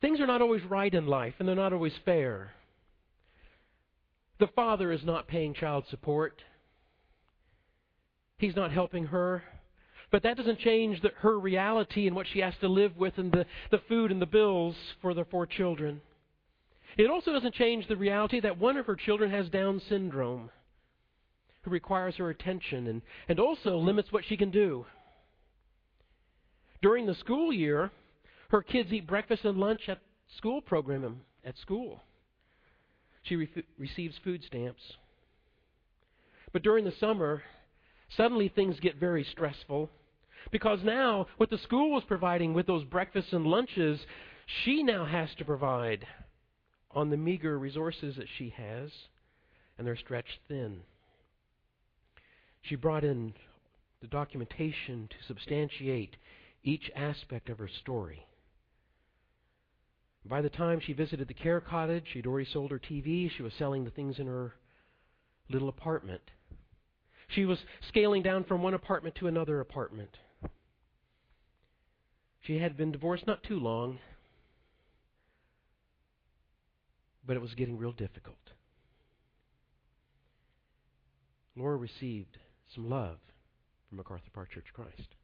Things 0.00 0.20
are 0.20 0.28
not 0.28 0.40
always 0.40 0.62
right 0.62 0.94
in 0.94 1.08
life, 1.08 1.34
and 1.40 1.48
they're 1.48 1.56
not 1.56 1.72
always 1.72 1.94
fair. 2.04 2.52
The 4.38 4.48
father 4.48 4.90
is 4.92 5.04
not 5.04 5.28
paying 5.28 5.54
child 5.54 5.84
support. 5.90 6.42
He's 8.38 8.56
not 8.56 8.72
helping 8.72 9.06
her. 9.06 9.42
But 10.10 10.22
that 10.22 10.36
doesn't 10.36 10.60
change 10.60 11.00
the, 11.00 11.10
her 11.18 11.38
reality 11.38 12.06
and 12.06 12.14
what 12.14 12.26
she 12.32 12.38
has 12.40 12.54
to 12.60 12.68
live 12.68 12.96
with 12.96 13.18
and 13.18 13.32
the, 13.32 13.46
the 13.70 13.80
food 13.88 14.12
and 14.12 14.22
the 14.22 14.26
bills 14.26 14.76
for 15.02 15.14
the 15.14 15.24
four 15.24 15.46
children. 15.46 16.00
It 16.96 17.10
also 17.10 17.32
doesn't 17.32 17.54
change 17.54 17.88
the 17.88 17.96
reality 17.96 18.40
that 18.40 18.58
one 18.58 18.76
of 18.76 18.86
her 18.86 18.94
children 18.94 19.30
has 19.30 19.48
Down 19.48 19.80
syndrome 19.88 20.50
who 21.62 21.70
requires 21.70 22.14
her 22.16 22.30
attention 22.30 22.86
and, 22.86 23.02
and 23.28 23.40
also 23.40 23.76
limits 23.76 24.12
what 24.12 24.24
she 24.24 24.36
can 24.36 24.50
do. 24.50 24.86
During 26.82 27.06
the 27.06 27.14
school 27.14 27.52
year, 27.52 27.90
her 28.50 28.62
kids 28.62 28.92
eat 28.92 29.06
breakfast 29.06 29.44
and 29.44 29.58
lunch 29.58 29.88
at 29.88 29.98
school 30.36 30.60
program 30.60 31.22
at 31.44 31.58
school. 31.58 32.03
She 33.24 33.36
re- 33.36 33.64
receives 33.78 34.16
food 34.22 34.42
stamps. 34.44 34.82
But 36.52 36.62
during 36.62 36.84
the 36.84 36.94
summer, 37.00 37.42
suddenly 38.16 38.48
things 38.48 38.78
get 38.80 38.96
very 38.96 39.24
stressful 39.24 39.90
because 40.50 40.80
now 40.84 41.26
what 41.36 41.50
the 41.50 41.58
school 41.58 41.90
was 41.90 42.04
providing 42.04 42.54
with 42.54 42.66
those 42.66 42.84
breakfasts 42.84 43.32
and 43.32 43.46
lunches, 43.46 43.98
she 44.46 44.82
now 44.82 45.04
has 45.04 45.34
to 45.36 45.44
provide 45.44 46.06
on 46.90 47.10
the 47.10 47.16
meager 47.16 47.58
resources 47.58 48.16
that 48.16 48.28
she 48.38 48.50
has, 48.50 48.90
and 49.76 49.86
they're 49.86 49.96
stretched 49.96 50.38
thin. 50.46 50.80
She 52.62 52.76
brought 52.76 53.04
in 53.04 53.34
the 54.00 54.06
documentation 54.06 55.08
to 55.08 55.26
substantiate 55.26 56.16
each 56.62 56.90
aspect 56.94 57.48
of 57.48 57.58
her 57.58 57.68
story. 57.68 58.26
By 60.26 60.40
the 60.40 60.48
time 60.48 60.80
she 60.80 60.94
visited 60.94 61.28
the 61.28 61.34
care 61.34 61.60
cottage, 61.60 62.04
she'd 62.12 62.26
already 62.26 62.48
sold 62.50 62.70
her 62.70 62.78
TV. 62.78 63.30
She 63.30 63.42
was 63.42 63.52
selling 63.58 63.84
the 63.84 63.90
things 63.90 64.18
in 64.18 64.26
her 64.26 64.54
little 65.50 65.68
apartment. 65.68 66.22
She 67.28 67.44
was 67.44 67.58
scaling 67.88 68.22
down 68.22 68.44
from 68.44 68.62
one 68.62 68.74
apartment 68.74 69.16
to 69.16 69.26
another 69.26 69.60
apartment. 69.60 70.16
She 72.40 72.58
had 72.58 72.76
been 72.76 72.92
divorced 72.92 73.26
not 73.26 73.42
too 73.42 73.58
long, 73.58 73.98
but 77.26 77.36
it 77.36 77.42
was 77.42 77.54
getting 77.54 77.78
real 77.78 77.92
difficult. 77.92 78.36
Laura 81.56 81.76
received 81.76 82.38
some 82.74 82.88
love 82.88 83.18
from 83.88 83.98
MacArthur 83.98 84.30
Park 84.32 84.50
Church 84.50 84.66
Christ. 84.74 85.14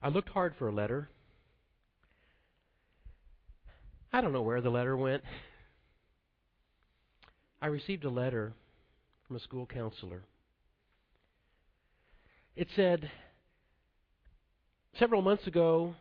I 0.00 0.08
looked 0.08 0.28
hard 0.30 0.54
for 0.58 0.68
a 0.68 0.72
letter. 0.72 1.08
I 4.14 4.20
don't 4.20 4.32
know 4.32 4.42
where 4.42 4.60
the 4.60 4.70
letter 4.70 4.96
went. 4.96 5.24
I 7.60 7.66
received 7.66 8.04
a 8.04 8.08
letter 8.08 8.52
from 9.26 9.34
a 9.34 9.40
school 9.40 9.66
counselor. 9.66 10.22
It 12.54 12.68
said, 12.76 13.10
Several 14.96 15.20
months 15.20 15.48
ago, 15.48 15.96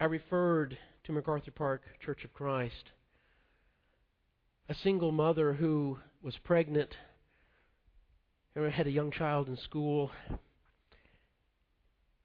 I 0.00 0.06
referred 0.06 0.76
to 1.04 1.12
MacArthur 1.12 1.52
Park 1.52 1.82
Church 2.04 2.24
of 2.24 2.34
Christ 2.34 2.90
a 4.68 4.74
single 4.74 5.12
mother 5.12 5.52
who 5.52 5.98
was 6.24 6.36
pregnant 6.42 6.96
I 8.56 8.70
had 8.70 8.88
a 8.88 8.90
young 8.90 9.12
child 9.12 9.46
in 9.46 9.56
school 9.56 10.10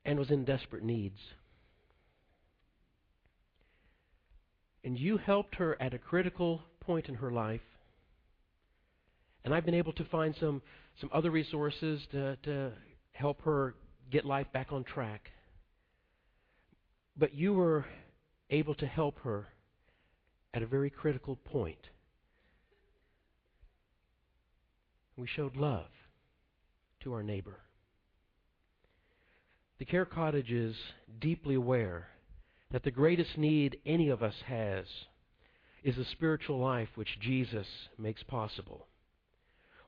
and 0.04 0.18
was 0.18 0.32
in 0.32 0.46
desperate 0.46 0.84
needs. 0.84 1.20
And 4.84 4.98
you 4.98 5.18
helped 5.18 5.56
her 5.56 5.80
at 5.82 5.94
a 5.94 6.00
critical 6.00 6.62
point 6.80 7.08
in 7.08 7.16
her 7.16 7.32
life. 7.32 7.62
And 9.44 9.54
I've 9.54 9.66
been 9.66 9.76
able 9.76 9.94
to 9.94 10.06
find 10.06 10.36
some, 10.40 10.62
some 11.00 11.10
other 11.14 11.32
resources 11.32 12.02
to, 12.12 12.36
to 12.44 12.72
help 13.14 13.42
her 13.44 13.76
get 14.12 14.26
life 14.26 14.48
back 14.54 14.72
on 14.72 14.84
track. 14.84 15.32
But 17.18 17.34
you 17.34 17.54
were 17.54 17.86
able 18.50 18.76
to 18.76 18.86
help 18.86 19.20
her 19.20 19.48
at 20.54 20.62
a 20.62 20.68
very 20.68 20.90
critical 20.90 21.36
point. 21.36 21.90
We 25.16 25.28
showed 25.28 25.56
love 25.56 25.88
to 27.02 27.14
our 27.14 27.24
neighbor. 27.24 27.60
The 29.80 29.86
Care 29.86 30.06
Cottage 30.06 30.52
is 30.52 30.76
deeply 31.20 31.56
aware 31.56 32.08
that 32.72 32.84
the 32.84 32.92
greatest 32.92 33.38
need 33.38 33.78
any 33.86 34.10
of 34.10 34.24
us 34.24 34.36
has 34.46 34.86
is 35.84 35.96
the 35.96 36.06
spiritual 36.06 36.60
life 36.60 36.90
which 36.96 37.20
Jesus 37.20 37.68
makes 37.98 38.24
possible. 38.24 38.88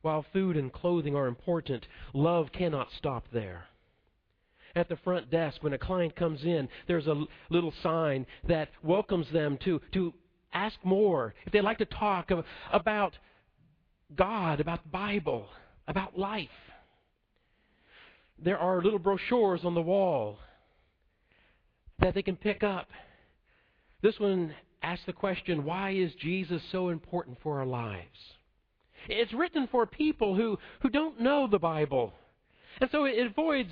While 0.02 0.26
food 0.34 0.58
and 0.58 0.74
clothing 0.74 1.16
are 1.16 1.28
important, 1.28 1.86
love 2.14 2.52
cannot 2.52 2.88
stop 2.98 3.26
there. 3.32 3.66
At 4.76 4.90
the 4.90 4.98
front 4.98 5.30
desk, 5.30 5.62
when 5.62 5.74
a 5.74 5.78
client 5.78 6.16
comes 6.16 6.44
in, 6.44 6.68
there's 6.88 7.08
a 7.08 7.24
little 7.50 7.74
sign 7.84 8.26
that 8.48 8.70
welcomes 8.82 9.28
them 9.32 9.58
to, 9.64 9.80
to 9.94 10.14
ask 10.52 10.76
more. 10.84 11.36
If 11.46 11.54
they'd 11.54 11.62
like 11.62 11.78
to 11.78 11.86
talk 11.86 12.32
about 12.72 13.14
God, 14.16 14.60
about 14.60 14.84
the 14.84 14.90
Bible, 14.90 15.48
about 15.88 16.18
life 16.18 16.50
there 18.44 18.58
are 18.58 18.82
little 18.82 19.00
brochures 19.00 19.62
on 19.64 19.74
the 19.74 19.82
wall 19.82 20.38
that 22.00 22.14
they 22.14 22.22
can 22.22 22.36
pick 22.36 22.64
up. 22.64 22.88
This 24.02 24.20
one 24.20 24.54
asks 24.82 25.06
the 25.06 25.14
question 25.14 25.64
why 25.64 25.92
is 25.92 26.14
Jesus 26.16 26.62
so 26.72 26.90
important 26.90 27.38
for 27.42 27.60
our 27.60 27.66
lives? 27.66 28.18
It's 29.08 29.34
written 29.34 29.68
for 29.72 29.86
people 29.86 30.36
who, 30.36 30.58
who 30.82 30.90
don't 30.90 31.20
know 31.20 31.48
the 31.48 31.60
Bible. 31.60 32.14
And 32.80 32.90
so 32.92 33.06
it 33.06 33.26
avoids 33.26 33.72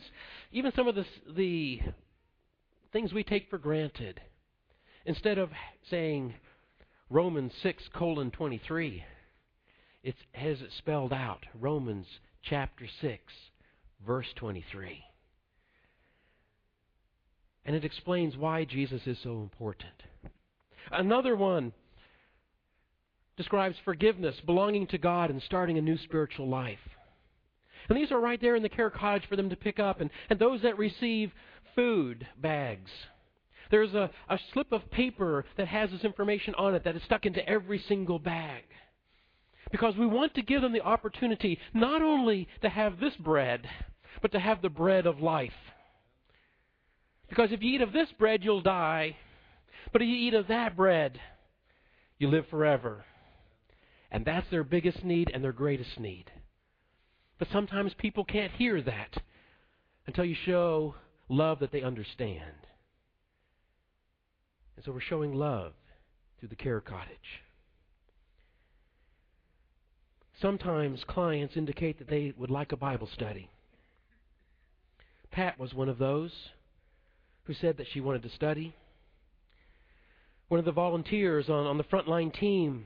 even 0.52 0.72
some 0.76 0.88
of 0.88 0.96
the, 0.96 1.06
the 1.36 1.82
things 2.92 3.14
we 3.14 3.24
take 3.24 3.50
for 3.50 3.58
granted. 3.58 4.20
Instead 5.06 5.38
of 5.38 5.50
saying 5.90 6.36
Romans 7.10 7.54
6 7.64 7.84
colon 7.94 8.32
23, 8.32 9.04
it 10.04 10.16
has 10.34 10.62
it 10.62 10.70
spelled 10.78 11.14
out. 11.14 11.46
Romans 11.60 12.08
chapter 12.44 12.86
6 13.02 13.22
verse 14.06 14.28
23. 14.36 15.04
And 17.66 17.76
it 17.76 17.86
explains 17.86 18.36
why 18.36 18.66
Jesus 18.66 19.02
is 19.06 19.18
so 19.24 19.42
important. 19.42 19.94
Another 20.92 21.36
one 21.36 21.74
describes 23.38 23.76
forgiveness, 23.86 24.36
belonging 24.46 24.88
to 24.88 24.98
God, 24.98 25.30
and 25.30 25.42
starting 25.44 25.78
a 25.78 25.82
new 25.82 25.98
spiritual 25.98 26.48
life. 26.48 26.80
And 27.90 27.98
these 27.98 28.12
are 28.12 28.20
right 28.20 28.40
there 28.40 28.56
in 28.56 28.64
the 28.64 28.70
care 28.70 28.90
cottage 28.90 29.28
for 29.28 29.36
them 29.36 29.50
to 29.50 29.56
pick 29.56 29.80
up. 29.80 30.02
And, 30.02 30.10
and 30.30 30.40
those 30.40 30.62
that 30.62 30.78
receive 30.78 31.32
food 31.76 32.28
bags. 32.38 32.92
There's 33.70 33.94
a, 33.94 34.10
a 34.30 34.40
slip 34.54 34.72
of 34.72 34.92
paper 34.92 35.46
that 35.58 35.68
has 35.68 35.90
this 35.92 36.04
information 36.04 36.54
on 36.56 36.76
it 36.76 36.84
that 36.84 36.96
is 36.96 37.04
stuck 37.04 37.26
into 37.26 37.48
every 37.48 37.80
single 37.88 38.20
bag. 38.20 38.64
Because 39.72 39.96
we 39.96 40.06
want 40.06 40.36
to 40.36 40.42
give 40.42 40.62
them 40.62 40.74
the 40.74 40.82
opportunity 40.82 41.58
not 41.74 42.02
only 42.02 42.48
to 42.62 42.70
have 42.70 43.00
this 43.00 43.16
bread, 43.16 43.68
but 44.22 44.34
to 44.34 44.40
have 44.40 44.62
the 44.62 44.70
bread 44.70 45.06
of 45.06 45.22
life. 45.22 45.54
Because 47.32 47.54
if 47.54 47.64
you 47.64 47.76
eat 47.76 47.82
of 47.82 47.94
this 47.94 48.10
bread, 48.20 48.44
you'll 48.44 48.60
die. 48.60 49.16
But 49.94 50.02
if 50.02 50.10
you 50.10 50.16
eat 50.16 50.34
of 50.34 50.50
that 50.50 50.76
bread, 50.76 51.18
you 52.20 52.28
live 52.28 52.46
forever. 52.50 53.06
And 54.12 54.26
that's 54.26 54.50
their 54.52 54.66
biggest 54.66 55.06
need 55.06 55.32
and 55.34 55.42
their 55.42 55.54
greatest 55.54 55.98
need. 55.98 56.26
But 57.40 57.48
sometimes 57.50 57.94
people 57.98 58.26
can't 58.26 58.52
hear 58.52 58.82
that 58.82 59.16
until 60.08 60.26
you 60.26 60.36
show 60.46 60.96
love 61.30 61.60
that 61.60 61.72
they 61.72 61.84
understand. 61.84 62.68
And 64.76 64.84
so 64.84 64.92
we're 64.92 65.00
showing 65.00 65.34
love 65.34 65.72
through 66.38 66.50
the 66.50 66.58
care 66.58 66.82
cottage. 66.82 67.46
Sometimes 70.42 71.06
clients 71.08 71.56
indicate 71.56 71.98
that 72.00 72.10
they 72.10 72.34
would 72.38 72.52
like 72.52 72.74
a 72.74 72.78
Bible 72.78 73.08
study. 73.14 73.50
Pat 75.32 75.58
was 75.58 75.74
one 75.74 75.88
of 75.88 75.98
those 75.98 76.34
who 77.44 77.54
said 77.54 77.78
that 77.78 77.88
she 77.92 78.02
wanted 78.02 78.24
to 78.24 78.30
study. 78.30 78.76
One 80.48 80.60
of 80.60 80.66
the 80.66 80.72
volunteers 80.72 81.50
on, 81.50 81.66
on 81.66 81.78
the 81.78 81.84
frontline 81.84 82.34
team 82.34 82.86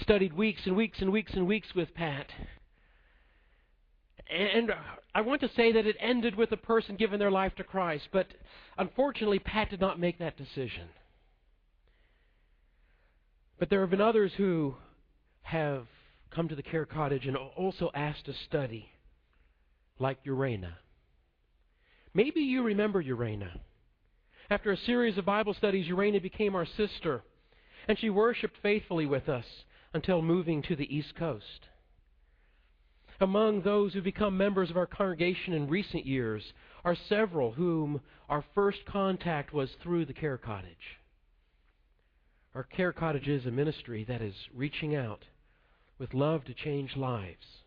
studied 0.00 0.32
weeks 0.32 0.62
and 0.66 0.76
weeks 0.76 0.98
and 1.00 1.10
weeks 1.10 1.32
and 1.34 1.46
weeks 1.46 1.68
with 1.74 1.94
Pat. 1.94 2.26
And 4.28 4.70
uh, 4.70 4.74
I 5.14 5.20
want 5.22 5.40
to 5.42 5.50
say 5.56 5.72
that 5.72 5.86
it 5.86 5.96
ended 6.00 6.34
with 6.34 6.52
a 6.52 6.56
person 6.56 6.96
giving 6.96 7.18
their 7.18 7.30
life 7.30 7.54
to 7.56 7.64
Christ, 7.64 8.08
but 8.12 8.26
unfortunately, 8.76 9.38
Pat 9.38 9.70
did 9.70 9.80
not 9.80 10.00
make 10.00 10.18
that 10.18 10.36
decision. 10.36 10.88
But 13.58 13.70
there 13.70 13.80
have 13.80 13.90
been 13.90 14.00
others 14.00 14.32
who 14.36 14.74
have 15.42 15.86
come 16.30 16.48
to 16.48 16.54
the 16.56 16.62
care 16.62 16.84
cottage 16.84 17.26
and 17.26 17.36
also 17.36 17.90
asked 17.94 18.26
to 18.26 18.34
study, 18.46 18.90
like 19.98 20.22
Urena. 20.24 20.72
Maybe 22.12 22.40
you 22.40 22.62
remember 22.62 23.02
Urena. 23.02 23.60
After 24.48 24.70
a 24.70 24.76
series 24.76 25.18
of 25.18 25.24
Bible 25.24 25.54
studies, 25.54 25.88
Urena 25.88 26.22
became 26.22 26.54
our 26.54 26.66
sister, 26.66 27.24
and 27.88 27.98
she 27.98 28.10
worshiped 28.10 28.56
faithfully 28.62 29.04
with 29.04 29.28
us 29.28 29.44
until 29.92 30.22
moving 30.22 30.62
to 30.62 30.76
the 30.76 30.94
East 30.94 31.16
Coast. 31.16 31.66
Among 33.20 33.62
those 33.62 33.92
who 33.92 34.02
become 34.02 34.36
members 34.36 34.70
of 34.70 34.76
our 34.76 34.86
congregation 34.86 35.52
in 35.52 35.68
recent 35.68 36.06
years 36.06 36.52
are 36.84 36.94
several 37.08 37.52
whom 37.52 38.00
our 38.28 38.44
first 38.54 38.84
contact 38.86 39.52
was 39.52 39.70
through 39.82 40.04
the 40.04 40.14
Care 40.14 40.38
Cottage. 40.38 41.00
Our 42.54 42.62
Care 42.62 42.92
Cottage 42.92 43.26
is 43.26 43.46
a 43.46 43.50
ministry 43.50 44.04
that 44.04 44.22
is 44.22 44.34
reaching 44.54 44.94
out 44.94 45.24
with 45.98 46.14
love 46.14 46.44
to 46.44 46.54
change 46.54 46.94
lives, 46.94 47.64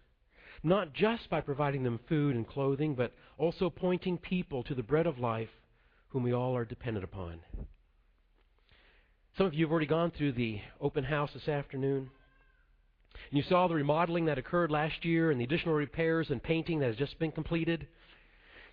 not 0.63 0.93
just 0.93 1.29
by 1.29 1.41
providing 1.41 1.83
them 1.83 1.99
food 2.07 2.37
and 2.37 2.47
clothing, 2.47 2.95
but 2.95 3.13
also 3.37 3.69
pointing 3.69 4.17
people 4.17 4.63
to 4.63 4.75
the 4.75 4.83
bread 4.83 5.07
of 5.07 5.19
life 5.19 5.49
whom 6.09 6.23
we 6.23 6.33
all 6.33 6.55
are 6.55 6.65
dependent 6.65 7.03
upon. 7.03 7.39
Some 9.37 9.45
of 9.45 9.53
you 9.53 9.65
have 9.65 9.71
already 9.71 9.85
gone 9.85 10.11
through 10.11 10.33
the 10.33 10.59
open 10.81 11.03
house 11.03 11.29
this 11.33 11.47
afternoon. 11.47 12.09
And 13.29 13.37
you 13.37 13.43
saw 13.47 13.67
the 13.67 13.75
remodeling 13.75 14.25
that 14.25 14.37
occurred 14.37 14.71
last 14.71 15.05
year 15.05 15.31
and 15.31 15.39
the 15.39 15.45
additional 15.45 15.75
repairs 15.75 16.29
and 16.29 16.41
painting 16.41 16.79
that 16.79 16.87
has 16.87 16.95
just 16.95 17.17
been 17.19 17.31
completed. 17.31 17.87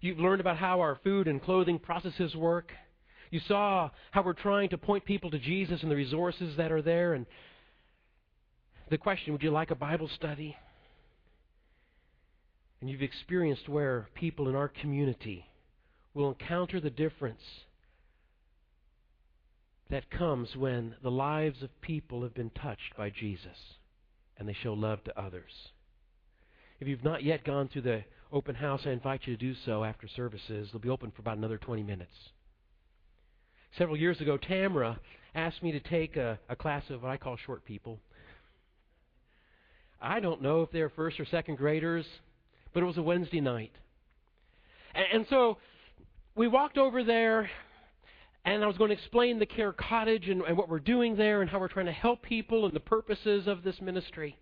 You've 0.00 0.18
learned 0.18 0.40
about 0.40 0.56
how 0.56 0.80
our 0.80 0.98
food 1.04 1.28
and 1.28 1.42
clothing 1.42 1.78
processes 1.78 2.34
work. 2.34 2.72
You 3.30 3.40
saw 3.46 3.90
how 4.12 4.22
we're 4.22 4.32
trying 4.32 4.70
to 4.70 4.78
point 4.78 5.04
people 5.04 5.30
to 5.30 5.38
Jesus 5.38 5.82
and 5.82 5.90
the 5.90 5.96
resources 5.96 6.56
that 6.56 6.72
are 6.72 6.82
there. 6.82 7.14
And 7.14 7.26
the 8.90 8.98
question 8.98 9.32
would 9.32 9.42
you 9.42 9.50
like 9.50 9.70
a 9.70 9.76
Bible 9.76 10.08
study? 10.14 10.56
And 12.80 12.90
you've 12.90 13.02
experienced 13.02 13.68
where 13.68 14.08
people 14.14 14.48
in 14.48 14.54
our 14.54 14.68
community 14.68 15.46
will 16.16 16.30
encounter 16.30 16.80
the 16.80 16.88
difference 16.88 17.42
that 19.90 20.10
comes 20.10 20.56
when 20.56 20.94
the 21.02 21.10
lives 21.10 21.62
of 21.62 21.80
people 21.82 22.22
have 22.22 22.34
been 22.34 22.50
touched 22.50 22.96
by 22.96 23.10
Jesus 23.10 23.76
and 24.38 24.48
they 24.48 24.56
show 24.62 24.72
love 24.72 25.04
to 25.04 25.20
others. 25.20 25.52
If 26.80 26.88
you've 26.88 27.04
not 27.04 27.22
yet 27.22 27.44
gone 27.44 27.68
through 27.68 27.82
the 27.82 28.04
open 28.32 28.54
house, 28.54 28.80
I 28.86 28.90
invite 28.90 29.26
you 29.26 29.36
to 29.36 29.40
do 29.40 29.54
so 29.66 29.84
after 29.84 30.08
services. 30.08 30.70
They'll 30.72 30.80
be 30.80 30.88
open 30.88 31.10
for 31.10 31.20
about 31.20 31.36
another 31.36 31.58
20 31.58 31.82
minutes. 31.82 32.10
Several 33.76 33.96
years 33.96 34.18
ago, 34.20 34.38
Tamra 34.38 34.98
asked 35.34 35.62
me 35.62 35.72
to 35.72 35.80
take 35.80 36.16
a, 36.16 36.38
a 36.48 36.56
class 36.56 36.84
of 36.88 37.02
what 37.02 37.12
I 37.12 37.18
call 37.18 37.36
short 37.44 37.64
people. 37.66 38.00
I 40.00 40.20
don't 40.20 40.40
know 40.40 40.62
if 40.62 40.70
they're 40.70 40.88
first 40.88 41.20
or 41.20 41.26
second 41.26 41.56
graders, 41.56 42.06
but 42.72 42.82
it 42.82 42.86
was 42.86 42.96
a 42.96 43.02
Wednesday 43.02 43.40
night. 43.40 43.72
And, 44.94 45.04
and 45.12 45.26
so 45.28 45.58
we 46.36 46.46
walked 46.46 46.76
over 46.76 47.02
there, 47.02 47.50
and 48.44 48.62
I 48.62 48.66
was 48.66 48.76
going 48.76 48.90
to 48.90 48.96
explain 48.96 49.38
the 49.38 49.46
Care 49.46 49.72
Cottage 49.72 50.28
and, 50.28 50.42
and 50.42 50.56
what 50.56 50.68
we're 50.68 50.78
doing 50.78 51.16
there 51.16 51.40
and 51.40 51.50
how 51.50 51.58
we're 51.58 51.68
trying 51.68 51.86
to 51.86 51.92
help 51.92 52.22
people 52.22 52.66
and 52.66 52.74
the 52.74 52.80
purposes 52.80 53.46
of 53.46 53.64
this 53.64 53.80
ministry. 53.80 54.38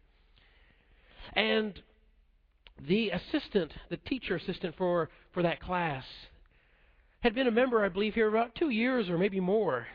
And 1.34 1.80
the 2.86 3.10
assistant, 3.10 3.72
the 3.90 3.96
teacher 3.96 4.34
assistant 4.34 4.74
for, 4.76 5.08
for 5.32 5.42
that 5.44 5.60
class, 5.60 6.04
had 7.20 7.34
been 7.34 7.46
a 7.46 7.52
member, 7.52 7.84
I 7.84 7.88
believe, 7.88 8.14
here 8.14 8.28
about 8.28 8.56
two 8.56 8.70
years 8.70 9.08
or 9.08 9.16
maybe 9.16 9.38
more. 9.38 9.86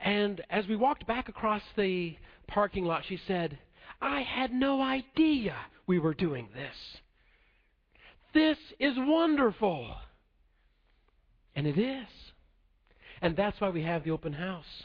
And 0.00 0.40
as 0.48 0.66
we 0.66 0.76
walked 0.76 1.06
back 1.06 1.28
across 1.28 1.62
the 1.76 2.16
parking 2.48 2.86
lot, 2.86 3.04
she 3.06 3.20
said, 3.28 3.58
I 4.00 4.22
had 4.22 4.50
no 4.50 4.80
idea 4.80 5.54
we 5.86 5.98
were 5.98 6.14
doing 6.14 6.48
this. 6.54 6.74
This 8.32 8.56
is 8.78 8.94
wonderful. 8.96 9.94
And 11.54 11.66
it 11.66 11.78
is. 11.78 12.08
And 13.22 13.36
that's 13.36 13.60
why 13.60 13.70
we 13.70 13.82
have 13.82 14.04
the 14.04 14.10
open 14.10 14.32
house. 14.32 14.84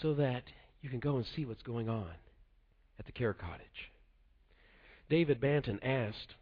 So 0.00 0.14
that 0.14 0.44
you 0.80 0.88
can 0.88 1.00
go 1.00 1.16
and 1.16 1.26
see 1.36 1.44
what's 1.44 1.62
going 1.62 1.88
on 1.88 2.10
at 2.98 3.06
the 3.06 3.12
care 3.12 3.34
cottage. 3.34 3.90
David 5.08 5.40
Banton 5.40 5.78
asked 5.82 6.34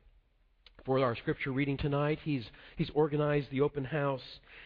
for 0.85 0.99
our 1.01 1.17
scripture 1.17 1.53
reading 1.53 1.77
tonight. 1.77 2.19
He's, 2.23 2.45
he's 2.77 2.91
organized 2.95 3.51
the 3.51 3.63
open 3.63 3.85
house. 3.85 4.23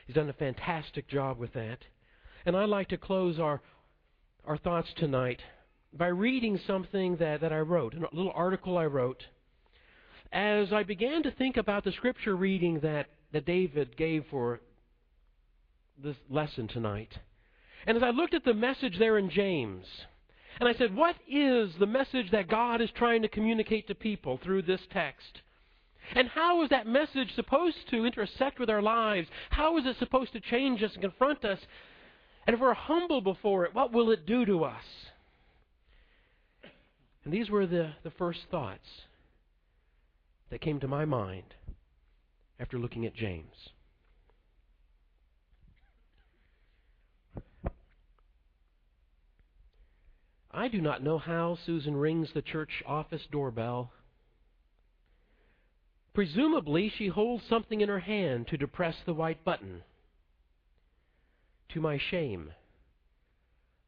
He's 0.07 0.17
done 0.17 0.29
a 0.29 0.35
fantastic 0.35 1.09
job 1.09 1.39
with 1.39 1.53
that. 1.55 1.79
And 2.45 2.57
I'd 2.57 2.69
like 2.69 2.89
to 2.89 2.97
close 2.97 3.39
our, 3.39 3.61
our 4.45 4.57
thoughts 4.59 4.89
tonight 4.97 5.41
by 5.93 6.09
reading 6.09 6.59
something 6.67 7.17
that, 7.17 7.41
that 7.41 7.53
I 7.53 7.59
wrote, 7.59 7.95
a 7.95 8.15
little 8.15 8.33
article 8.35 8.79
I 8.79 8.87
wrote. 8.87 9.23
As 10.33 10.73
I 10.73 10.83
began 10.83 11.23
to 11.25 11.31
think 11.31 11.57
about 11.57 11.85
the 11.85 11.93
scripture 11.93 12.35
reading 12.35 12.81
that, 12.81 13.07
that 13.33 13.47
David 13.47 13.97
gave 13.97 14.25
for 14.31 14.61
this 16.03 16.17
lesson 16.31 16.69
tonight. 16.69 17.19
And 17.87 17.97
as 17.97 18.03
I 18.03 18.11
looked 18.11 18.35
at 18.35 18.45
the 18.45 18.55
message 18.55 18.99
there 18.99 19.19
in 19.19 19.31
James, 19.31 19.85
and 20.61 20.69
I 20.69 20.75
said, 20.75 20.95
What 20.95 21.17
is 21.29 21.71
the 21.79 21.87
message 21.87 22.31
that 22.31 22.49
God 22.49 22.81
is 22.81 22.91
trying 22.97 23.23
to 23.23 23.29
communicate 23.29 23.89
to 23.89 23.95
people 23.95 24.39
through 24.43 24.63
this 24.63 24.81
text? 24.93 25.41
And 26.15 26.29
how 26.29 26.63
is 26.63 26.71
that 26.71 26.87
message 26.87 27.35
supposed 27.35 27.77
to 27.91 28.05
intersect 28.05 28.59
with 28.59 28.69
our 28.69 28.83
lives? 28.83 29.29
How 29.51 29.79
is 29.79 29.87
it 29.87 29.97
supposed 29.99 30.33
to 30.33 30.41
change 30.41 30.83
us 30.83 30.93
and 30.93 31.03
confront 31.03 31.45
us? 31.45 31.59
And 32.47 32.55
if 32.55 32.61
we're 32.61 32.75
humble 32.75 33.21
before 33.21 33.65
it, 33.65 33.75
what 33.75 33.93
will 33.93 34.11
it 34.11 34.27
do 34.27 34.45
to 34.45 34.65
us? 34.65 34.85
And 37.25 37.33
these 37.33 37.49
were 37.49 37.67
the, 37.67 37.93
the 38.03 38.11
first 38.11 38.41
thoughts 38.51 38.87
that 40.51 40.61
came 40.61 40.81
to 40.81 40.89
my 40.89 41.05
mind 41.05 41.55
after 42.63 42.79
looking 42.79 43.05
at 43.05 43.15
James. 43.15 43.71
I 50.49 50.69
do 50.69 50.81
not 50.81 51.03
know 51.03 51.19
how 51.19 51.59
Susan 51.67 51.97
rings 51.97 52.29
the 52.33 52.43
church 52.43 52.71
office 52.87 53.23
doorbell. 53.33 53.91
Presumably, 56.15 56.93
she 56.97 57.09
holds 57.09 57.43
something 57.49 57.81
in 57.81 57.89
her 57.89 57.99
hand 57.99 58.47
to 58.49 58.57
depress 58.57 58.95
the 59.05 59.15
white 59.15 59.45
button. 59.45 59.83
To 61.71 61.81
my 61.81 61.99
shame, 61.99 62.53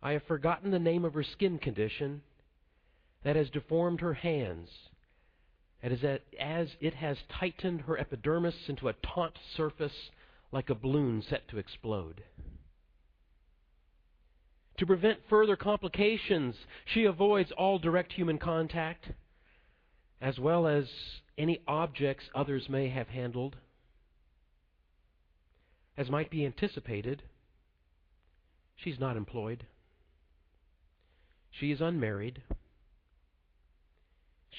I 0.02 0.12
have 0.12 0.24
forgotten 0.24 0.72
the 0.72 0.78
name 0.80 1.04
of 1.04 1.14
her 1.14 1.22
skin 1.22 1.58
condition 1.58 2.22
that 3.22 3.36
has 3.36 3.50
deformed 3.50 4.00
her 4.00 4.14
hands, 4.14 4.70
as 5.92 6.68
it 6.80 6.94
has 6.94 7.18
tightened 7.28 7.82
her 7.82 7.98
epidermis 7.98 8.54
into 8.68 8.88
a 8.88 8.94
taut 8.94 9.38
surface 9.56 10.10
like 10.50 10.70
a 10.70 10.74
balloon 10.74 11.22
set 11.28 11.46
to 11.48 11.58
explode. 11.58 12.22
To 14.78 14.86
prevent 14.86 15.18
further 15.28 15.56
complications, 15.56 16.56
she 16.86 17.04
avoids 17.04 17.52
all 17.52 17.78
direct 17.78 18.12
human 18.12 18.38
contact, 18.38 19.10
as 20.20 20.38
well 20.38 20.66
as 20.66 20.86
any 21.36 21.60
objects 21.68 22.24
others 22.34 22.68
may 22.68 22.88
have 22.88 23.08
handled. 23.08 23.56
as 25.96 26.10
might 26.10 26.30
be 26.30 26.44
anticipated, 26.44 27.22
she's 28.74 28.98
not 28.98 29.16
employed. 29.16 29.66
She 31.50 31.70
is 31.70 31.80
unmarried. 31.80 32.42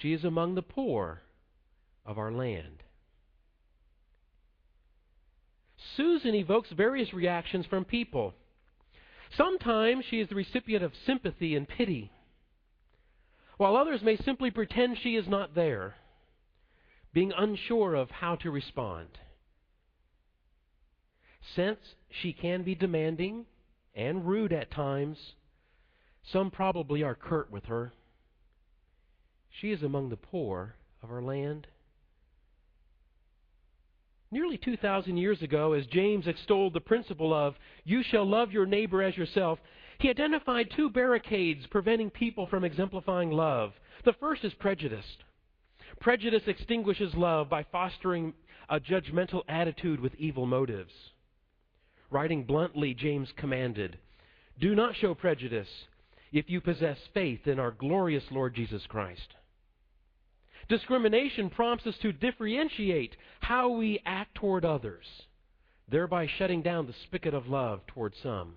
She 0.01 0.13
is 0.13 0.23
among 0.23 0.55
the 0.55 0.61
poor 0.61 1.21
of 2.05 2.17
our 2.17 2.31
land. 2.31 2.83
Susan 5.95 6.35
evokes 6.35 6.69
various 6.71 7.13
reactions 7.13 7.65
from 7.65 7.85
people. 7.85 8.33
Sometimes 9.37 10.05
she 10.05 10.19
is 10.19 10.29
the 10.29 10.35
recipient 10.35 10.83
of 10.83 10.93
sympathy 11.05 11.55
and 11.55 11.67
pity, 11.67 12.11
while 13.57 13.75
others 13.75 14.01
may 14.01 14.17
simply 14.17 14.51
pretend 14.51 14.97
she 14.97 15.15
is 15.15 15.27
not 15.27 15.55
there, 15.55 15.95
being 17.13 17.31
unsure 17.35 17.95
of 17.95 18.11
how 18.11 18.35
to 18.35 18.51
respond. 18.51 19.07
Since 21.55 21.79
she 22.09 22.33
can 22.33 22.63
be 22.63 22.75
demanding 22.75 23.45
and 23.93 24.25
rude 24.25 24.51
at 24.51 24.71
times, 24.71 25.17
some 26.31 26.51
probably 26.51 27.03
are 27.03 27.15
curt 27.15 27.51
with 27.51 27.65
her. 27.65 27.93
She 29.61 29.71
is 29.71 29.83
among 29.83 30.09
the 30.09 30.17
poor 30.17 30.75
of 31.01 31.11
our 31.11 31.21
land. 31.21 31.67
Nearly 34.31 34.57
2,000 34.57 35.15
years 35.15 35.41
ago, 35.41 35.73
as 35.73 35.85
James 35.87 36.27
extolled 36.27 36.73
the 36.73 36.81
principle 36.81 37.33
of, 37.33 37.55
you 37.85 38.03
shall 38.03 38.25
love 38.25 38.51
your 38.51 38.65
neighbor 38.65 39.01
as 39.01 39.15
yourself, 39.15 39.59
he 39.99 40.09
identified 40.09 40.71
two 40.75 40.89
barricades 40.89 41.65
preventing 41.67 42.09
people 42.09 42.47
from 42.47 42.65
exemplifying 42.65 43.31
love. 43.31 43.71
The 44.03 44.13
first 44.19 44.43
is 44.43 44.53
prejudice. 44.55 45.05
Prejudice 46.01 46.43
extinguishes 46.47 47.13
love 47.15 47.49
by 47.49 47.63
fostering 47.71 48.33
a 48.69 48.79
judgmental 48.79 49.43
attitude 49.47 50.01
with 50.01 50.15
evil 50.15 50.45
motives. 50.45 50.91
Writing 52.09 52.43
bluntly, 52.43 52.93
James 52.93 53.29
commanded, 53.37 53.97
Do 54.59 54.75
not 54.75 54.95
show 54.97 55.13
prejudice 55.13 55.69
if 56.33 56.49
you 56.49 56.59
possess 56.59 56.97
faith 57.13 57.47
in 57.47 57.59
our 57.59 57.71
glorious 57.71 58.23
Lord 58.31 58.53
Jesus 58.53 58.85
Christ. 58.87 59.33
Discrimination 60.67 61.49
prompts 61.51 61.85
us 61.85 61.95
to 62.01 62.11
differentiate 62.11 63.15
how 63.39 63.69
we 63.69 64.01
act 64.05 64.35
toward 64.35 64.65
others, 64.65 65.05
thereby 65.87 66.27
shutting 66.27 66.63
down 66.63 66.87
the 66.87 66.95
spigot 67.03 67.33
of 67.35 67.47
love 67.47 67.85
toward 67.87 68.13
some. 68.21 68.55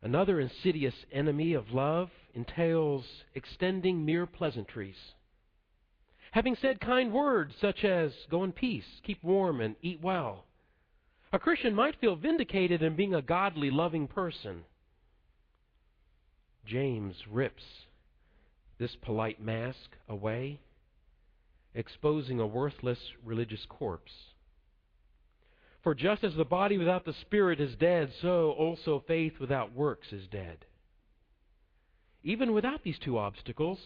Another 0.00 0.40
insidious 0.40 0.94
enemy 1.12 1.52
of 1.52 1.70
love 1.72 2.10
entails 2.34 3.04
extending 3.34 4.04
mere 4.04 4.26
pleasantries. 4.26 4.96
Having 6.32 6.56
said 6.56 6.80
kind 6.80 7.12
words 7.12 7.54
such 7.60 7.84
as, 7.84 8.12
go 8.30 8.42
in 8.42 8.52
peace, 8.52 9.00
keep 9.02 9.22
warm, 9.22 9.60
and 9.60 9.76
eat 9.82 10.00
well, 10.00 10.46
a 11.32 11.38
Christian 11.38 11.74
might 11.74 12.00
feel 12.00 12.16
vindicated 12.16 12.82
in 12.82 12.96
being 12.96 13.14
a 13.14 13.22
godly, 13.22 13.70
loving 13.70 14.08
person. 14.08 14.64
James 16.64 17.14
rips 17.30 17.62
this 18.78 18.96
polite 19.02 19.40
mask 19.40 19.96
away, 20.08 20.58
exposing 21.74 22.40
a 22.40 22.46
worthless 22.46 22.98
religious 23.24 23.64
corpse. 23.68 24.12
For 25.82 25.94
just 25.94 26.22
as 26.22 26.34
the 26.34 26.44
body 26.44 26.78
without 26.78 27.04
the 27.04 27.12
spirit 27.12 27.60
is 27.60 27.74
dead, 27.76 28.12
so 28.20 28.52
also 28.52 29.02
faith 29.06 29.40
without 29.40 29.74
works 29.74 30.12
is 30.12 30.26
dead. 30.28 30.64
Even 32.22 32.52
without 32.52 32.84
these 32.84 32.98
two 33.00 33.18
obstacles, 33.18 33.78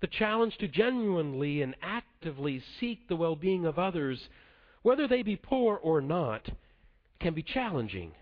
the 0.00 0.06
challenge 0.06 0.56
to 0.58 0.68
genuinely 0.68 1.62
and 1.62 1.74
actively 1.82 2.62
seek 2.78 3.08
the 3.08 3.16
well 3.16 3.36
being 3.36 3.66
of 3.66 3.78
others, 3.78 4.28
whether 4.82 5.08
they 5.08 5.22
be 5.22 5.36
poor 5.36 5.76
or 5.76 6.00
not, 6.00 6.48
can 7.20 7.34
be 7.34 7.42
challenging. 7.42 8.12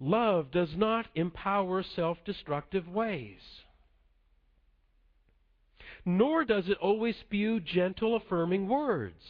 Love 0.00 0.50
does 0.50 0.70
not 0.76 1.06
empower 1.14 1.82
self 1.82 2.18
destructive 2.24 2.88
ways 2.88 3.38
nor 6.04 6.44
does 6.44 6.68
it 6.68 6.78
always 6.78 7.16
spew 7.20 7.60
gentle, 7.60 8.16
affirming 8.16 8.68
words. 8.68 9.22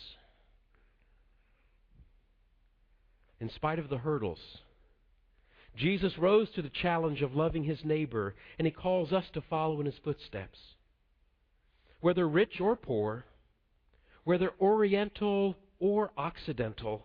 In 3.41 3.51
spite 3.51 3.79
of 3.79 3.89
the 3.89 3.99
hurdles, 3.99 4.39
Jesus 5.77 6.17
rose 6.19 6.49
to 6.55 6.63
the 6.63 6.71
challenge 6.71 7.23
of 7.23 7.35
loving 7.35 7.65
his 7.65 7.85
neighbor, 7.85 8.35
and 8.59 8.67
he 8.67 8.73
calls 8.73 9.13
us 9.13 9.25
to 9.35 9.41
follow 9.41 9.81
in 9.81 9.87
his 9.87 9.99
footsteps. 10.05 10.59
Whether 12.01 12.29
rich 12.29 12.61
or 12.61 12.77
poor, 12.77 13.25
whether 14.25 14.53
Oriental 14.61 15.57
or 15.79 16.11
Occidental, 16.17 17.05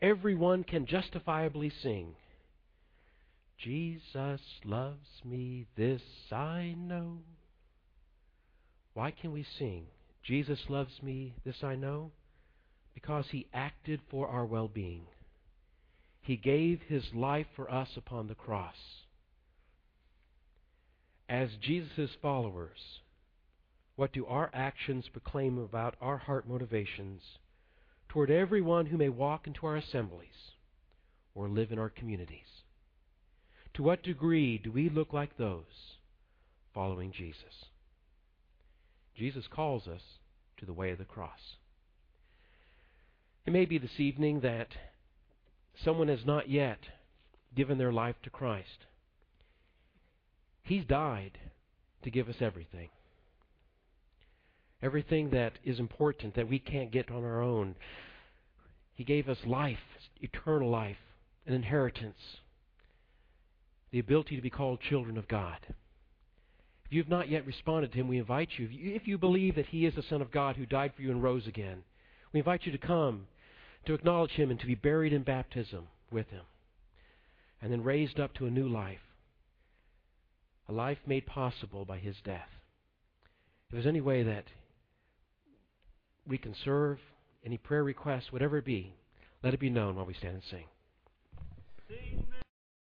everyone 0.00 0.64
can 0.64 0.86
justifiably 0.86 1.70
sing, 1.82 2.14
Jesus 3.58 4.40
loves 4.64 5.22
me, 5.24 5.66
this 5.76 6.02
I 6.30 6.74
know. 6.76 7.18
Why 8.96 9.10
can 9.10 9.30
we 9.30 9.44
sing, 9.58 9.88
Jesus 10.22 10.58
loves 10.70 11.02
me, 11.02 11.34
this 11.44 11.62
I 11.62 11.74
know? 11.74 12.12
Because 12.94 13.26
he 13.30 13.46
acted 13.52 14.00
for 14.10 14.26
our 14.26 14.46
well 14.46 14.68
being. 14.68 15.02
He 16.22 16.38
gave 16.38 16.80
his 16.88 17.04
life 17.12 17.46
for 17.54 17.70
us 17.70 17.90
upon 17.94 18.26
the 18.26 18.34
cross. 18.34 19.04
As 21.28 21.50
Jesus' 21.60 22.12
followers, 22.22 22.78
what 23.96 24.14
do 24.14 24.24
our 24.24 24.48
actions 24.54 25.04
proclaim 25.12 25.58
about 25.58 25.96
our 26.00 26.16
heart 26.16 26.48
motivations 26.48 27.20
toward 28.08 28.30
everyone 28.30 28.86
who 28.86 28.96
may 28.96 29.10
walk 29.10 29.46
into 29.46 29.66
our 29.66 29.76
assemblies 29.76 30.54
or 31.34 31.50
live 31.50 31.70
in 31.70 31.78
our 31.78 31.90
communities? 31.90 32.62
To 33.74 33.82
what 33.82 34.02
degree 34.02 34.56
do 34.56 34.72
we 34.72 34.88
look 34.88 35.12
like 35.12 35.36
those 35.36 35.98
following 36.72 37.12
Jesus? 37.12 37.66
Jesus 39.16 39.46
calls 39.50 39.86
us 39.86 40.02
to 40.58 40.66
the 40.66 40.72
way 40.72 40.90
of 40.90 40.98
the 40.98 41.04
cross. 41.04 41.56
It 43.46 43.52
may 43.52 43.64
be 43.64 43.78
this 43.78 43.98
evening 43.98 44.40
that 44.40 44.68
someone 45.84 46.08
has 46.08 46.26
not 46.26 46.50
yet 46.50 46.78
given 47.54 47.78
their 47.78 47.92
life 47.92 48.16
to 48.22 48.30
Christ. 48.30 48.86
He's 50.62 50.84
died 50.84 51.38
to 52.02 52.10
give 52.10 52.28
us 52.28 52.36
everything. 52.40 52.88
Everything 54.82 55.30
that 55.30 55.54
is 55.64 55.78
important 55.78 56.34
that 56.34 56.48
we 56.48 56.58
can't 56.58 56.90
get 56.90 57.10
on 57.10 57.24
our 57.24 57.40
own. 57.40 57.76
He 58.94 59.04
gave 59.04 59.28
us 59.28 59.38
life, 59.46 59.78
eternal 60.20 60.68
life, 60.68 60.96
an 61.46 61.54
inheritance, 61.54 62.18
the 63.90 63.98
ability 63.98 64.36
to 64.36 64.42
be 64.42 64.50
called 64.50 64.80
children 64.80 65.16
of 65.16 65.28
God. 65.28 65.58
If 66.86 66.92
you 66.92 67.02
have 67.02 67.10
not 67.10 67.28
yet 67.28 67.46
responded 67.46 67.90
to 67.92 67.98
him, 67.98 68.06
we 68.06 68.18
invite 68.18 68.50
you, 68.58 68.68
if 68.70 69.08
you 69.08 69.18
believe 69.18 69.56
that 69.56 69.66
he 69.66 69.86
is 69.86 69.94
the 69.94 70.04
Son 70.08 70.22
of 70.22 70.30
God 70.30 70.54
who 70.56 70.66
died 70.66 70.92
for 70.94 71.02
you 71.02 71.10
and 71.10 71.22
rose 71.22 71.46
again, 71.46 71.82
we 72.32 72.38
invite 72.38 72.64
you 72.64 72.72
to 72.72 72.78
come 72.78 73.26
to 73.86 73.94
acknowledge 73.94 74.32
him 74.32 74.50
and 74.50 74.60
to 74.60 74.66
be 74.66 74.76
buried 74.76 75.12
in 75.12 75.22
baptism 75.22 75.88
with 76.12 76.28
him, 76.30 76.42
and 77.60 77.72
then 77.72 77.82
raised 77.82 78.20
up 78.20 78.34
to 78.34 78.46
a 78.46 78.50
new 78.50 78.68
life, 78.68 79.00
a 80.68 80.72
life 80.72 80.98
made 81.06 81.26
possible 81.26 81.84
by 81.84 81.98
his 81.98 82.16
death. 82.24 82.48
If 83.68 83.72
there's 83.72 83.86
any 83.86 84.00
way 84.00 84.22
that 84.22 84.44
we 86.26 86.38
can 86.38 86.54
serve, 86.64 86.98
any 87.44 87.58
prayer 87.58 87.82
requests, 87.82 88.32
whatever 88.32 88.58
it 88.58 88.64
be, 88.64 88.94
let 89.42 89.54
it 89.54 89.60
be 89.60 89.70
known 89.70 89.96
while 89.96 90.06
we 90.06 90.14
stand 90.14 90.34
and 90.34 90.42
sing. 90.48 90.64